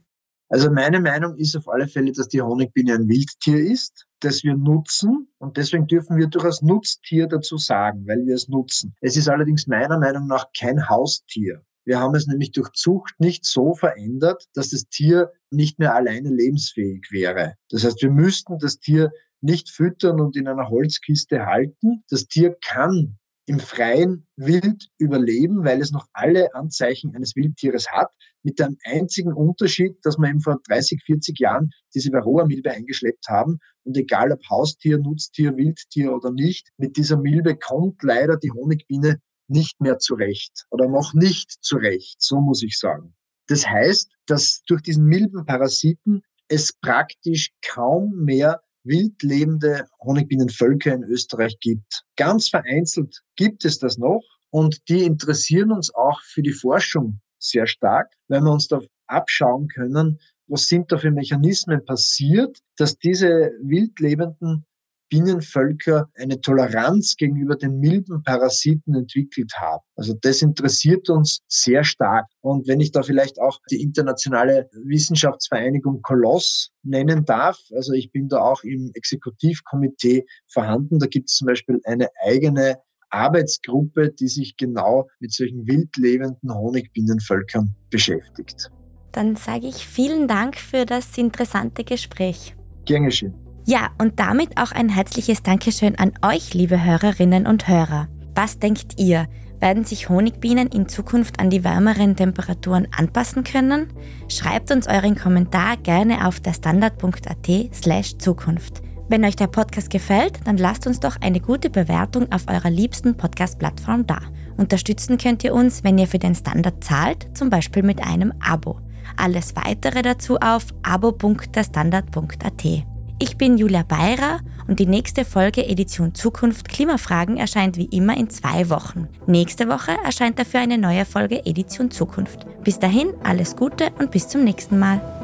Also 0.48 0.70
meine 0.70 1.00
Meinung 1.00 1.36
ist 1.36 1.56
auf 1.56 1.68
alle 1.68 1.88
Fälle, 1.88 2.12
dass 2.12 2.28
die 2.28 2.42
Honigbiene 2.42 2.94
ein 2.94 3.08
Wildtier 3.08 3.58
ist, 3.58 4.06
das 4.20 4.44
wir 4.44 4.54
nutzen 4.54 5.28
und 5.38 5.56
deswegen 5.56 5.86
dürfen 5.86 6.16
wir 6.16 6.26
durchaus 6.26 6.60
Nutztier 6.60 7.26
dazu 7.26 7.56
sagen, 7.56 8.06
weil 8.06 8.26
wir 8.26 8.34
es 8.34 8.48
nutzen. 8.48 8.94
Es 9.00 9.16
ist 9.16 9.28
allerdings 9.28 9.66
meiner 9.66 9.98
Meinung 9.98 10.26
nach 10.26 10.46
kein 10.58 10.88
Haustier. 10.88 11.62
Wir 11.84 12.00
haben 12.00 12.14
es 12.14 12.26
nämlich 12.26 12.52
durch 12.52 12.70
Zucht 12.72 13.14
nicht 13.18 13.44
so 13.44 13.74
verändert, 13.74 14.44
dass 14.54 14.70
das 14.70 14.88
Tier 14.88 15.32
nicht 15.50 15.78
mehr 15.78 15.94
alleine 15.94 16.30
lebensfähig 16.30 17.08
wäre. 17.10 17.54
Das 17.70 17.84
heißt, 17.84 18.02
wir 18.02 18.10
müssten 18.10 18.58
das 18.58 18.78
Tier 18.78 19.10
nicht 19.40 19.70
füttern 19.70 20.20
und 20.20 20.36
in 20.36 20.48
einer 20.48 20.70
Holzkiste 20.70 21.44
halten. 21.44 22.02
Das 22.08 22.26
Tier 22.26 22.56
kann 22.64 23.18
im 23.46 23.60
freien 23.60 24.26
Wild 24.36 24.88
überleben, 24.98 25.64
weil 25.64 25.80
es 25.82 25.92
noch 25.92 26.06
alle 26.14 26.54
Anzeichen 26.54 27.14
eines 27.14 27.36
Wildtieres 27.36 27.90
hat, 27.90 28.10
mit 28.42 28.58
dem 28.58 28.78
einzigen 28.84 29.34
Unterschied, 29.34 29.98
dass 30.02 30.16
wir 30.16 30.28
eben 30.28 30.40
vor 30.40 30.58
30, 30.66 31.02
40 31.04 31.38
Jahren 31.38 31.70
diese 31.94 32.10
Varroa-Milbe 32.12 32.70
eingeschleppt 32.70 33.28
haben. 33.28 33.58
Und 33.84 33.96
egal 33.98 34.32
ob 34.32 34.40
Haustier, 34.48 34.98
Nutztier, 34.98 35.56
Wildtier 35.56 36.12
oder 36.14 36.30
nicht, 36.30 36.68
mit 36.78 36.96
dieser 36.96 37.18
Milbe 37.18 37.56
kommt 37.56 38.02
leider 38.02 38.38
die 38.38 38.50
Honigbiene 38.50 39.20
nicht 39.48 39.80
mehr 39.80 39.98
zurecht 39.98 40.66
oder 40.70 40.88
noch 40.88 41.14
nicht 41.14 41.50
zurecht, 41.60 42.16
so 42.20 42.40
muss 42.40 42.62
ich 42.62 42.78
sagen. 42.78 43.14
Das 43.46 43.66
heißt, 43.66 44.10
dass 44.26 44.62
durch 44.66 44.82
diesen 44.82 45.04
milden 45.04 45.44
Parasiten 45.44 46.22
es 46.48 46.72
praktisch 46.72 47.50
kaum 47.62 48.12
mehr 48.24 48.62
wild 48.84 49.22
lebende 49.22 49.86
Honigbienenvölker 50.00 50.92
in 50.92 51.04
Österreich 51.04 51.58
gibt. 51.60 52.04
Ganz 52.16 52.48
vereinzelt 52.48 53.22
gibt 53.36 53.64
es 53.64 53.78
das 53.78 53.98
noch 53.98 54.22
und 54.50 54.88
die 54.88 55.04
interessieren 55.04 55.72
uns 55.72 55.94
auch 55.94 56.20
für 56.22 56.42
die 56.42 56.52
Forschung 56.52 57.20
sehr 57.38 57.66
stark, 57.66 58.12
weil 58.28 58.42
wir 58.42 58.52
uns 58.52 58.68
da 58.68 58.80
abschauen 59.06 59.68
können, 59.68 60.18
was 60.46 60.66
sind 60.66 60.92
da 60.92 60.98
für 60.98 61.10
Mechanismen 61.10 61.84
passiert, 61.84 62.58
dass 62.76 62.98
diese 62.98 63.52
wild 63.62 63.98
lebenden 64.00 64.66
Bienenvölker 65.14 66.10
eine 66.16 66.40
Toleranz 66.40 67.14
gegenüber 67.16 67.54
den 67.54 67.78
milden 67.78 68.24
Parasiten 68.24 68.96
entwickelt 68.96 69.52
haben. 69.56 69.80
Also 69.94 70.14
das 70.20 70.42
interessiert 70.42 71.08
uns 71.08 71.42
sehr 71.46 71.84
stark. 71.84 72.26
Und 72.40 72.66
wenn 72.66 72.80
ich 72.80 72.90
da 72.90 73.04
vielleicht 73.04 73.40
auch 73.40 73.60
die 73.70 73.80
internationale 73.80 74.68
Wissenschaftsvereinigung 74.72 76.02
Koloss 76.02 76.70
nennen 76.82 77.24
darf, 77.24 77.60
also 77.76 77.92
ich 77.92 78.10
bin 78.10 78.28
da 78.28 78.38
auch 78.38 78.64
im 78.64 78.90
Exekutivkomitee 78.94 80.24
vorhanden, 80.48 80.98
da 80.98 81.06
gibt 81.06 81.30
es 81.30 81.36
zum 81.36 81.46
Beispiel 81.46 81.80
eine 81.84 82.08
eigene 82.26 82.78
Arbeitsgruppe, 83.10 84.10
die 84.10 84.26
sich 84.26 84.56
genau 84.56 85.06
mit 85.20 85.32
solchen 85.32 85.64
wildlebenden 85.64 86.52
Honigbienenvölkern 86.52 87.72
beschäftigt. 87.88 88.68
Dann 89.12 89.36
sage 89.36 89.68
ich 89.68 89.86
vielen 89.86 90.26
Dank 90.26 90.56
für 90.56 90.84
das 90.84 91.16
interessante 91.16 91.84
Gespräch. 91.84 92.56
Gern 92.84 93.04
geschehen. 93.04 93.43
Ja, 93.66 93.88
und 93.98 94.20
damit 94.20 94.58
auch 94.58 94.72
ein 94.72 94.90
herzliches 94.90 95.42
Dankeschön 95.42 95.98
an 95.98 96.12
euch, 96.22 96.52
liebe 96.52 96.84
Hörerinnen 96.84 97.46
und 97.46 97.66
Hörer. 97.66 98.08
Was 98.34 98.58
denkt 98.58 99.00
ihr? 99.00 99.26
Werden 99.58 99.84
sich 99.84 100.10
Honigbienen 100.10 100.68
in 100.68 100.86
Zukunft 100.86 101.40
an 101.40 101.48
die 101.48 101.64
wärmeren 101.64 102.14
Temperaturen 102.14 102.86
anpassen 102.94 103.42
können? 103.42 103.86
Schreibt 104.28 104.70
uns 104.70 104.86
euren 104.86 105.16
Kommentar 105.16 105.78
gerne 105.78 106.26
auf 106.26 106.40
der 106.40 106.52
standard.at 106.52 107.48
slash 107.72 108.18
Zukunft. 108.18 108.82
Wenn 109.08 109.24
euch 109.24 109.36
der 109.36 109.46
Podcast 109.46 109.88
gefällt, 109.88 110.40
dann 110.44 110.58
lasst 110.58 110.86
uns 110.86 111.00
doch 111.00 111.16
eine 111.22 111.40
gute 111.40 111.70
Bewertung 111.70 112.30
auf 112.32 112.48
eurer 112.48 112.70
liebsten 112.70 113.16
Podcast-Plattform 113.16 114.06
da. 114.06 114.18
Unterstützen 114.58 115.16
könnt 115.16 115.42
ihr 115.42 115.54
uns, 115.54 115.84
wenn 115.84 115.96
ihr 115.96 116.06
für 116.06 116.18
den 116.18 116.34
Standard 116.34 116.84
zahlt, 116.84 117.34
zum 117.34 117.48
Beispiel 117.48 117.82
mit 117.82 118.06
einem 118.06 118.34
Abo. 118.40 118.78
Alles 119.16 119.56
weitere 119.56 120.02
dazu 120.02 120.36
auf 120.36 120.66
abo.derstandard.at. 120.82 122.93
Ich 123.20 123.38
bin 123.38 123.58
Julia 123.58 123.84
Beirer 123.84 124.40
und 124.66 124.80
die 124.80 124.86
nächste 124.86 125.24
Folge 125.24 125.64
Edition 125.64 126.14
Zukunft 126.14 126.68
Klimafragen 126.68 127.36
erscheint 127.36 127.76
wie 127.76 127.84
immer 127.86 128.16
in 128.16 128.28
zwei 128.28 128.68
Wochen. 128.70 129.08
Nächste 129.26 129.68
Woche 129.68 129.92
erscheint 130.04 130.38
dafür 130.38 130.60
eine 130.60 130.78
neue 130.78 131.04
Folge 131.04 131.46
Edition 131.46 131.92
Zukunft. 131.92 132.44
Bis 132.64 132.80
dahin 132.80 133.14
alles 133.22 133.54
Gute 133.54 133.90
und 134.00 134.10
bis 134.10 134.28
zum 134.28 134.42
nächsten 134.42 134.80
Mal. 134.80 135.23